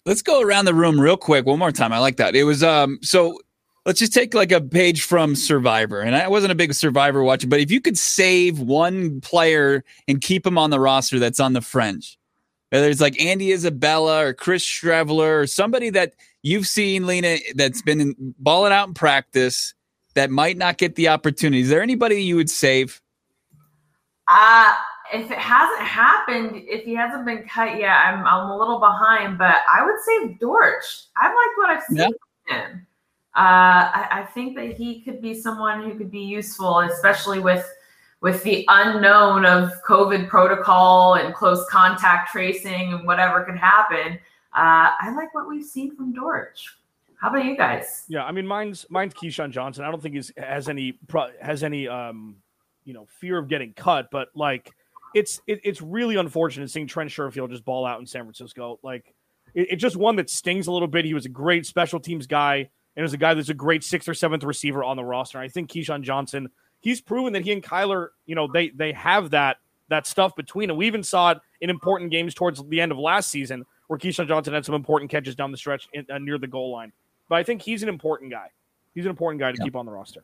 let, 0.05 0.23
go 0.23 0.41
around 0.41 0.65
the 0.65 0.73
room 0.73 0.99
real 0.99 1.17
quick 1.17 1.45
one 1.45 1.59
more 1.59 1.71
time. 1.71 1.91
I 1.93 1.99
like 1.99 2.17
that. 2.17 2.35
It 2.35 2.43
was 2.43 2.63
um 2.63 2.99
so 3.01 3.39
let's 3.85 3.99
just 3.99 4.13
take 4.13 4.33
like 4.33 4.51
a 4.51 4.61
page 4.61 5.01
from 5.03 5.35
Survivor. 5.35 6.01
And 6.01 6.15
I 6.15 6.27
wasn't 6.27 6.51
a 6.51 6.55
big 6.55 6.73
Survivor 6.73 7.23
watcher, 7.23 7.47
but 7.47 7.61
if 7.61 7.71
you 7.71 7.81
could 7.81 7.97
save 7.97 8.59
one 8.59 9.21
player 9.21 9.83
and 10.07 10.21
keep 10.21 10.45
him 10.45 10.57
on 10.57 10.69
the 10.69 10.79
roster 10.79 11.19
that's 11.19 11.39
on 11.39 11.53
the 11.53 11.61
fringe, 11.61 12.19
whether 12.69 12.89
it's 12.89 12.99
like 12.99 13.19
Andy 13.21 13.53
Isabella 13.53 14.25
or 14.25 14.33
Chris 14.33 14.65
Streveler 14.65 15.41
or 15.41 15.47
somebody 15.47 15.89
that 15.91 16.13
you've 16.43 16.67
seen, 16.67 17.07
Lena, 17.07 17.37
that's 17.55 17.81
been 17.81 18.01
in, 18.01 18.35
balling 18.39 18.73
out 18.73 18.89
in 18.89 18.93
practice 18.93 19.73
that 20.15 20.29
might 20.29 20.57
not 20.57 20.77
get 20.77 20.95
the 20.95 21.07
opportunity. 21.07 21.61
Is 21.61 21.69
there 21.69 21.81
anybody 21.81 22.21
you 22.21 22.35
would 22.35 22.49
save? 22.49 23.01
Uh, 24.27 24.75
if 25.13 25.31
it 25.31 25.37
hasn't 25.37 25.87
happened, 25.87 26.51
if 26.67 26.83
he 26.83 26.95
hasn't 26.95 27.25
been 27.25 27.47
cut 27.47 27.79
yet, 27.79 27.91
I'm, 27.91 28.25
I'm 28.25 28.49
a 28.49 28.57
little 28.57 28.79
behind, 28.79 29.37
but 29.37 29.55
I 29.71 29.85
would 29.85 29.99
say 30.01 30.37
Dortch. 30.39 31.05
I 31.15 31.27
like 31.27 31.57
what 31.57 31.69
I've 31.69 31.83
seen 31.83 31.97
yeah. 31.97 32.67
him. 32.67 32.87
Uh, 33.35 33.91
I, 33.93 34.07
I, 34.11 34.23
think 34.23 34.55
that 34.55 34.73
he 34.73 35.01
could 35.01 35.21
be 35.21 35.39
someone 35.39 35.83
who 35.83 35.95
could 35.95 36.09
be 36.09 36.21
useful, 36.21 36.79
especially 36.79 37.37
with 37.37 37.71
with 38.21 38.41
the 38.41 38.65
unknown 38.67 39.45
of 39.45 39.71
COVID 39.87 40.27
protocol 40.27 41.13
and 41.15 41.35
close 41.35 41.63
contact 41.69 42.31
tracing 42.31 42.93
and 42.93 43.05
whatever 43.05 43.43
could 43.43 43.57
happen. 43.57 44.13
Uh, 44.53 44.89
I 44.99 45.13
like 45.15 45.35
what 45.35 45.47
we've 45.47 45.63
seen 45.63 45.95
from 45.95 46.13
Dortch. 46.13 46.77
How 47.21 47.29
about 47.29 47.45
you 47.45 47.55
guys? 47.55 48.05
Yeah, 48.07 48.23
I 48.23 48.31
mean, 48.31 48.47
mine's 48.47 48.87
mine's 48.89 49.13
Keyshawn 49.13 49.51
Johnson. 49.51 49.83
I 49.83 49.91
don't 49.91 50.01
think 50.01 50.15
he's 50.15 50.31
has 50.37 50.67
any 50.67 50.97
has 51.39 51.63
any 51.63 51.87
um, 51.87 52.37
you 52.85 52.93
know 52.93 53.05
fear 53.19 53.37
of 53.37 53.47
getting 53.47 53.73
cut, 53.73 54.09
but 54.11 54.29
like 54.33 54.71
it's 55.13 55.41
it, 55.47 55.59
it's 55.63 55.81
really 55.81 56.15
unfortunate 56.15 56.69
seeing 56.69 56.87
Trent 56.87 57.09
Sherfield 57.09 57.49
just 57.49 57.65
ball 57.65 57.85
out 57.85 57.99
in 57.99 58.05
San 58.05 58.23
Francisco. 58.23 58.79
Like 58.83 59.13
it, 59.53 59.67
it's 59.71 59.81
just 59.81 59.95
one 59.95 60.15
that 60.17 60.29
stings 60.29 60.67
a 60.67 60.71
little 60.71 60.87
bit. 60.87 61.05
He 61.05 61.13
was 61.13 61.25
a 61.25 61.29
great 61.29 61.65
special 61.65 61.99
teams 61.99 62.27
guy 62.27 62.69
and 62.95 63.05
is 63.05 63.13
a 63.13 63.17
guy 63.17 63.33
that's 63.33 63.49
a 63.49 63.53
great 63.53 63.83
sixth 63.83 64.09
or 64.09 64.13
seventh 64.13 64.43
receiver 64.43 64.83
on 64.83 64.97
the 64.97 65.03
roster. 65.03 65.39
I 65.39 65.47
think 65.47 65.69
Keyshawn 65.69 66.01
Johnson, 66.01 66.49
he's 66.79 67.01
proven 67.01 67.33
that 67.33 67.43
he 67.43 67.51
and 67.51 67.63
Kyler, 67.63 68.09
you 68.25 68.35
know, 68.35 68.47
they 68.51 68.69
they 68.69 68.91
have 68.93 69.31
that 69.31 69.57
that 69.89 70.05
stuff 70.05 70.35
between 70.35 70.67
them. 70.67 70.77
We 70.77 70.87
even 70.87 71.03
saw 71.03 71.31
it 71.31 71.39
in 71.61 71.69
important 71.69 72.11
games 72.11 72.33
towards 72.33 72.61
the 72.67 72.81
end 72.81 72.91
of 72.91 72.97
last 72.97 73.29
season 73.29 73.65
where 73.87 73.97
Keyshawn 73.97 74.27
Johnson 74.27 74.53
had 74.53 74.65
some 74.65 74.75
important 74.75 75.09
catches 75.09 75.35
down 75.35 75.51
the 75.51 75.57
stretch 75.57 75.87
in, 75.93 76.05
uh, 76.11 76.17
near 76.17 76.37
the 76.37 76.47
goal 76.47 76.71
line. 76.71 76.91
But 77.29 77.35
I 77.35 77.43
think 77.43 77.61
he's 77.61 77.83
an 77.83 77.89
important 77.89 78.31
guy. 78.31 78.51
He's 78.93 79.05
an 79.05 79.09
important 79.09 79.39
guy 79.39 79.51
to 79.51 79.57
keep 79.57 79.75
on 79.75 79.85
the 79.85 79.91
roster. 79.91 80.23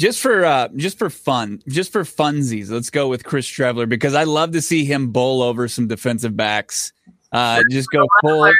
Just 0.00 0.20
for 0.20 0.46
uh, 0.46 0.68
just 0.76 0.98
for 0.98 1.10
fun, 1.10 1.60
just 1.68 1.92
for 1.92 2.04
funsies, 2.04 2.70
let's 2.70 2.88
go 2.88 3.06
with 3.06 3.22
Chris 3.22 3.46
Streveler 3.46 3.86
because 3.86 4.14
I 4.14 4.24
love 4.24 4.52
to 4.52 4.62
see 4.62 4.86
him 4.86 5.12
bowl 5.12 5.42
over 5.42 5.68
some 5.68 5.88
defensive 5.88 6.34
backs. 6.34 6.94
Uh, 7.32 7.62
just 7.70 7.90
go 7.90 8.06
full. 8.22 8.50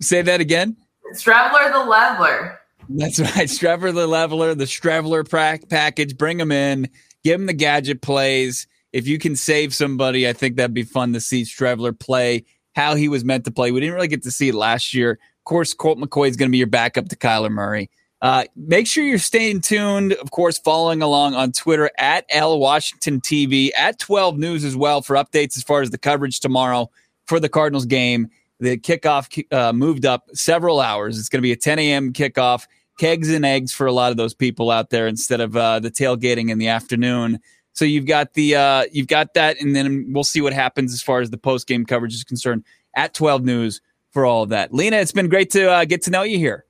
Say 0.00 0.22
that 0.22 0.40
again. 0.40 0.76
Streveler 1.14 1.72
the 1.72 1.90
leveler. 1.90 2.60
That's 2.88 3.18
right. 3.36 3.48
Streveler 3.48 3.92
the 3.92 4.06
leveler, 4.06 4.54
the 4.54 4.66
Streveler 4.66 5.28
pra- 5.28 5.58
package. 5.68 6.16
Bring 6.16 6.38
them 6.38 6.52
in, 6.52 6.88
give 7.24 7.40
them 7.40 7.46
the 7.46 7.52
gadget 7.52 8.00
plays. 8.00 8.68
If 8.92 9.08
you 9.08 9.18
can 9.18 9.34
save 9.34 9.74
somebody, 9.74 10.28
I 10.28 10.34
think 10.34 10.54
that'd 10.54 10.72
be 10.72 10.84
fun 10.84 11.14
to 11.14 11.20
see 11.20 11.42
Streveler 11.42 11.98
play 11.98 12.44
how 12.76 12.94
he 12.94 13.08
was 13.08 13.24
meant 13.24 13.44
to 13.46 13.50
play. 13.50 13.72
We 13.72 13.80
didn't 13.80 13.96
really 13.96 14.06
get 14.06 14.22
to 14.22 14.30
see 14.30 14.50
it 14.50 14.54
last 14.54 14.94
year. 14.94 15.12
Of 15.12 15.44
course, 15.46 15.74
Colt 15.74 15.98
McCoy 15.98 16.28
is 16.28 16.36
going 16.36 16.48
to 16.48 16.52
be 16.52 16.58
your 16.58 16.68
backup 16.68 17.08
to 17.08 17.16
Kyler 17.16 17.50
Murray. 17.50 17.90
Uh, 18.22 18.44
make 18.54 18.86
sure 18.86 19.04
you're 19.04 19.18
staying 19.18 19.60
tuned, 19.60 20.12
of 20.14 20.30
course, 20.30 20.56
following 20.56 21.02
along 21.02 21.34
on 21.34 21.50
Twitter 21.50 21.90
at 21.98 22.24
L 22.30 22.56
Washington 22.60 23.20
TV, 23.20 23.70
at 23.76 23.98
12 23.98 24.38
News 24.38 24.64
as 24.64 24.76
well 24.76 25.02
for 25.02 25.16
updates 25.16 25.56
as 25.56 25.64
far 25.64 25.82
as 25.82 25.90
the 25.90 25.98
coverage 25.98 26.38
tomorrow 26.38 26.88
for 27.26 27.40
the 27.40 27.48
Cardinals 27.48 27.84
game. 27.84 28.28
The 28.60 28.78
kickoff 28.78 29.44
uh, 29.52 29.72
moved 29.72 30.06
up 30.06 30.28
several 30.34 30.80
hours. 30.80 31.18
It's 31.18 31.28
going 31.28 31.40
to 31.40 31.42
be 31.42 31.50
a 31.50 31.56
10 31.56 31.80
a.m. 31.80 32.12
kickoff. 32.12 32.66
Kegs 32.96 33.28
and 33.28 33.44
eggs 33.44 33.72
for 33.72 33.88
a 33.88 33.92
lot 33.92 34.12
of 34.12 34.16
those 34.16 34.34
people 34.34 34.70
out 34.70 34.90
there 34.90 35.08
instead 35.08 35.40
of 35.40 35.56
uh, 35.56 35.80
the 35.80 35.90
tailgating 35.90 36.48
in 36.48 36.58
the 36.58 36.68
afternoon. 36.68 37.40
So 37.72 37.84
you've 37.84 38.06
got 38.06 38.34
the 38.34 38.54
uh, 38.54 38.84
you've 38.92 39.08
got 39.08 39.34
that, 39.34 39.60
and 39.60 39.74
then 39.74 40.12
we'll 40.12 40.22
see 40.22 40.42
what 40.42 40.52
happens 40.52 40.92
as 40.92 41.02
far 41.02 41.20
as 41.20 41.30
the 41.30 41.38
post 41.38 41.66
game 41.66 41.84
coverage 41.84 42.14
is 42.14 42.22
concerned 42.22 42.64
at 42.94 43.14
12 43.14 43.42
News 43.42 43.80
for 44.10 44.24
all 44.26 44.44
of 44.44 44.50
that. 44.50 44.72
Lena, 44.72 44.98
it's 44.98 45.10
been 45.10 45.28
great 45.28 45.50
to 45.50 45.68
uh, 45.68 45.84
get 45.84 46.02
to 46.02 46.10
know 46.12 46.22
you 46.22 46.38
here. 46.38 46.66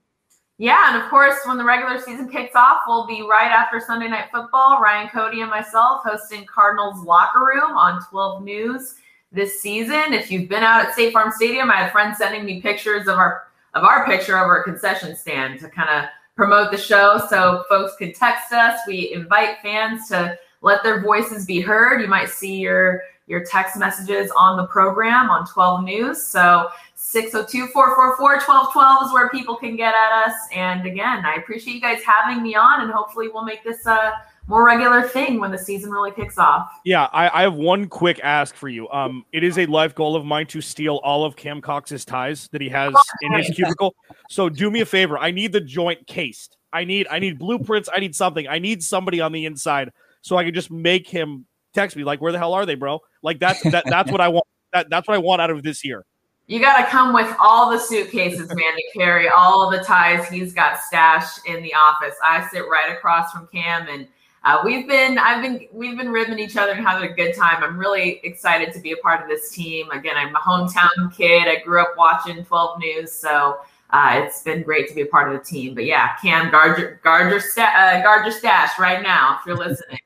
Yeah, 0.63 0.93
and 0.93 1.03
of 1.03 1.09
course, 1.09 1.35
when 1.43 1.57
the 1.57 1.63
regular 1.65 1.99
season 1.99 2.29
kicks 2.29 2.55
off, 2.55 2.83
we'll 2.87 3.05
be 3.05 3.21
right 3.21 3.51
after 3.51 3.81
Sunday 3.81 4.07
Night 4.07 4.29
Football. 4.31 4.79
Ryan 4.81 5.09
Cody 5.09 5.41
and 5.41 5.49
myself 5.49 6.03
hosting 6.05 6.45
Cardinals 6.45 7.03
Locker 7.03 7.43
Room 7.43 7.75
on 7.75 8.01
12 8.05 8.45
News 8.45 8.95
this 9.33 9.59
season. 9.59 10.13
If 10.13 10.31
you've 10.31 10.47
been 10.47 10.63
out 10.63 10.85
at 10.85 10.93
State 10.93 11.11
Farm 11.11 11.33
Stadium, 11.35 11.69
I 11.69 11.75
had 11.75 11.91
friends 11.91 12.17
sending 12.17 12.45
me 12.45 12.61
pictures 12.61 13.09
of 13.09 13.17
our 13.17 13.47
of 13.73 13.83
our 13.83 14.05
picture 14.05 14.37
over 14.37 14.55
a 14.55 14.63
concession 14.63 15.17
stand 15.17 15.59
to 15.59 15.67
kind 15.67 15.89
of 15.89 16.09
promote 16.37 16.71
the 16.71 16.77
show 16.77 17.19
so 17.29 17.65
folks 17.67 17.97
can 17.97 18.13
text 18.13 18.53
us. 18.53 18.79
We 18.87 19.11
invite 19.11 19.57
fans 19.61 20.07
to 20.11 20.39
let 20.61 20.81
their 20.81 21.01
voices 21.01 21.45
be 21.45 21.59
heard. 21.59 21.99
You 21.99 22.07
might 22.07 22.29
see 22.29 22.55
your 22.55 23.01
your 23.27 23.43
text 23.45 23.77
messages 23.77 24.31
on 24.37 24.57
the 24.57 24.65
program 24.67 25.29
on 25.29 25.45
12 25.47 25.83
News. 25.83 26.21
So 26.25 26.69
602 26.95 27.67
444 27.67 28.45
1212 28.45 29.07
is 29.07 29.13
where 29.13 29.29
people 29.29 29.55
can 29.55 29.75
get 29.75 29.93
at 29.93 30.25
us. 30.25 30.33
And 30.53 30.85
again, 30.85 31.25
I 31.25 31.35
appreciate 31.35 31.73
you 31.73 31.81
guys 31.81 32.01
having 32.03 32.43
me 32.43 32.55
on, 32.55 32.81
and 32.81 32.91
hopefully, 32.91 33.29
we'll 33.29 33.45
make 33.45 33.63
this 33.63 33.85
a 33.85 34.13
more 34.47 34.65
regular 34.65 35.07
thing 35.07 35.39
when 35.39 35.51
the 35.51 35.57
season 35.57 35.89
really 35.89 36.11
kicks 36.11 36.37
off. 36.37 36.69
Yeah, 36.83 37.07
I, 37.13 37.29
I 37.29 37.41
have 37.43 37.55
one 37.55 37.87
quick 37.87 38.19
ask 38.23 38.55
for 38.55 38.67
you. 38.67 38.89
Um, 38.89 39.25
it 39.31 39.43
is 39.43 39.57
a 39.57 39.65
life 39.67 39.95
goal 39.95 40.15
of 40.15 40.25
mine 40.25 40.47
to 40.47 40.61
steal 40.61 40.97
all 40.97 41.23
of 41.23 41.35
Cam 41.35 41.61
Cox's 41.61 42.03
ties 42.03 42.49
that 42.51 42.61
he 42.61 42.69
has 42.69 42.93
in 43.21 43.33
his 43.33 43.49
cubicle. 43.55 43.95
So 44.29 44.49
do 44.49 44.69
me 44.69 44.81
a 44.81 44.85
favor. 44.85 45.17
I 45.17 45.31
need 45.31 45.53
the 45.53 45.61
joint 45.61 46.05
cased. 46.07 46.57
I 46.73 46.83
need 46.83 47.07
I 47.09 47.19
need 47.19 47.39
blueprints. 47.39 47.87
I 47.93 47.99
need 47.99 48.15
something. 48.15 48.47
I 48.47 48.59
need 48.59 48.83
somebody 48.83 49.21
on 49.21 49.31
the 49.31 49.45
inside 49.45 49.91
so 50.21 50.37
I 50.37 50.43
can 50.43 50.53
just 50.53 50.71
make 50.71 51.07
him 51.07 51.45
text 51.73 51.95
me 51.95 52.03
like, 52.03 52.19
"Where 52.19 52.31
the 52.31 52.39
hell 52.39 52.53
are 52.53 52.65
they, 52.65 52.75
bro?" 52.75 53.01
Like 53.23 53.39
that's 53.39 53.61
that 53.63 53.85
that's 53.87 54.11
what 54.11 54.21
I 54.21 54.27
want. 54.27 54.45
That 54.73 54.89
that's 54.89 55.07
what 55.07 55.15
I 55.15 55.19
want 55.19 55.41
out 55.41 55.49
of 55.49 55.63
this 55.63 55.83
year. 55.83 56.05
You 56.47 56.59
got 56.59 56.83
to 56.83 56.91
come 56.91 57.13
with 57.13 57.33
all 57.39 57.71
the 57.71 57.79
suitcases, 57.79 58.49
man, 58.49 58.75
to 58.75 58.83
carry 58.93 59.29
all 59.29 59.69
the 59.71 59.79
ties 59.79 60.27
he's 60.27 60.53
got 60.53 60.81
stashed 60.81 61.39
in 61.45 61.63
the 61.63 61.73
office. 61.73 62.15
I 62.21 62.45
sit 62.49 62.63
right 62.69 62.91
across 62.91 63.31
from 63.31 63.47
Cam, 63.47 63.87
and 63.87 64.07
uh, 64.43 64.59
we've 64.65 64.85
been, 64.85 65.17
I've 65.17 65.41
been, 65.41 65.67
we've 65.71 65.97
been 65.97 66.11
ribbing 66.11 66.39
each 66.39 66.57
other 66.57 66.73
and 66.73 66.85
having 66.85 67.09
a 67.09 67.13
good 67.13 67.33
time. 67.33 67.63
I'm 67.63 67.77
really 67.77 68.19
excited 68.23 68.73
to 68.73 68.81
be 68.81 68.91
a 68.91 68.97
part 68.97 69.21
of 69.21 69.29
this 69.29 69.51
team. 69.51 69.89
Again, 69.91 70.15
I'm 70.17 70.35
a 70.35 70.39
hometown 70.39 71.15
kid. 71.15 71.47
I 71.47 71.63
grew 71.63 71.81
up 71.81 71.93
watching 71.97 72.43
12 72.43 72.79
News, 72.79 73.13
so 73.13 73.59
uh, 73.91 74.21
it's 74.21 74.43
been 74.43 74.63
great 74.63 74.89
to 74.89 74.95
be 74.95 75.01
a 75.01 75.05
part 75.05 75.33
of 75.33 75.39
the 75.39 75.45
team. 75.45 75.75
But 75.75 75.85
yeah, 75.85 76.17
Cam, 76.17 76.51
guard 76.51 76.77
your, 76.77 76.95
guard 77.05 77.31
your, 77.31 77.39
sta- 77.39 77.73
uh, 77.73 78.01
guard 78.03 78.25
your 78.25 78.33
stash 78.33 78.77
right 78.77 79.01
now 79.01 79.37
if 79.39 79.45
you're 79.45 79.57
listening. 79.57 79.99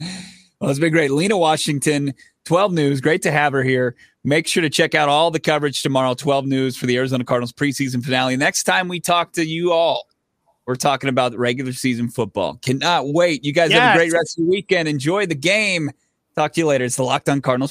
Well, 0.60 0.70
it's 0.70 0.80
been 0.80 0.92
great. 0.92 1.12
Lena 1.12 1.38
Washington, 1.38 2.14
12 2.48 2.72
News. 2.72 3.02
Great 3.02 3.20
to 3.22 3.30
have 3.30 3.52
her 3.52 3.62
here. 3.62 3.94
Make 4.24 4.46
sure 4.46 4.62
to 4.62 4.70
check 4.70 4.94
out 4.94 5.10
all 5.10 5.30
the 5.30 5.38
coverage 5.38 5.82
tomorrow, 5.82 6.14
12 6.14 6.46
News 6.46 6.78
for 6.78 6.86
the 6.86 6.96
Arizona 6.96 7.22
Cardinals 7.22 7.52
preseason 7.52 8.02
finale. 8.02 8.38
Next 8.38 8.62
time 8.62 8.88
we 8.88 9.00
talk 9.00 9.32
to 9.32 9.44
you 9.44 9.70
all, 9.70 10.06
we're 10.64 10.74
talking 10.74 11.10
about 11.10 11.36
regular 11.36 11.74
season 11.74 12.08
football. 12.08 12.54
Cannot 12.62 13.12
wait. 13.12 13.44
You 13.44 13.52
guys 13.52 13.68
yes. 13.68 13.80
have 13.80 13.94
a 13.94 13.98
great 13.98 14.12
rest 14.14 14.38
of 14.38 14.46
the 14.46 14.50
weekend. 14.50 14.88
Enjoy 14.88 15.26
the 15.26 15.34
game. 15.34 15.90
Talk 16.36 16.54
to 16.54 16.60
you 16.62 16.66
later. 16.66 16.86
It's 16.86 16.96
the 16.96 17.02
Locked 17.02 17.28
On 17.28 17.42
Cardinals 17.42 17.66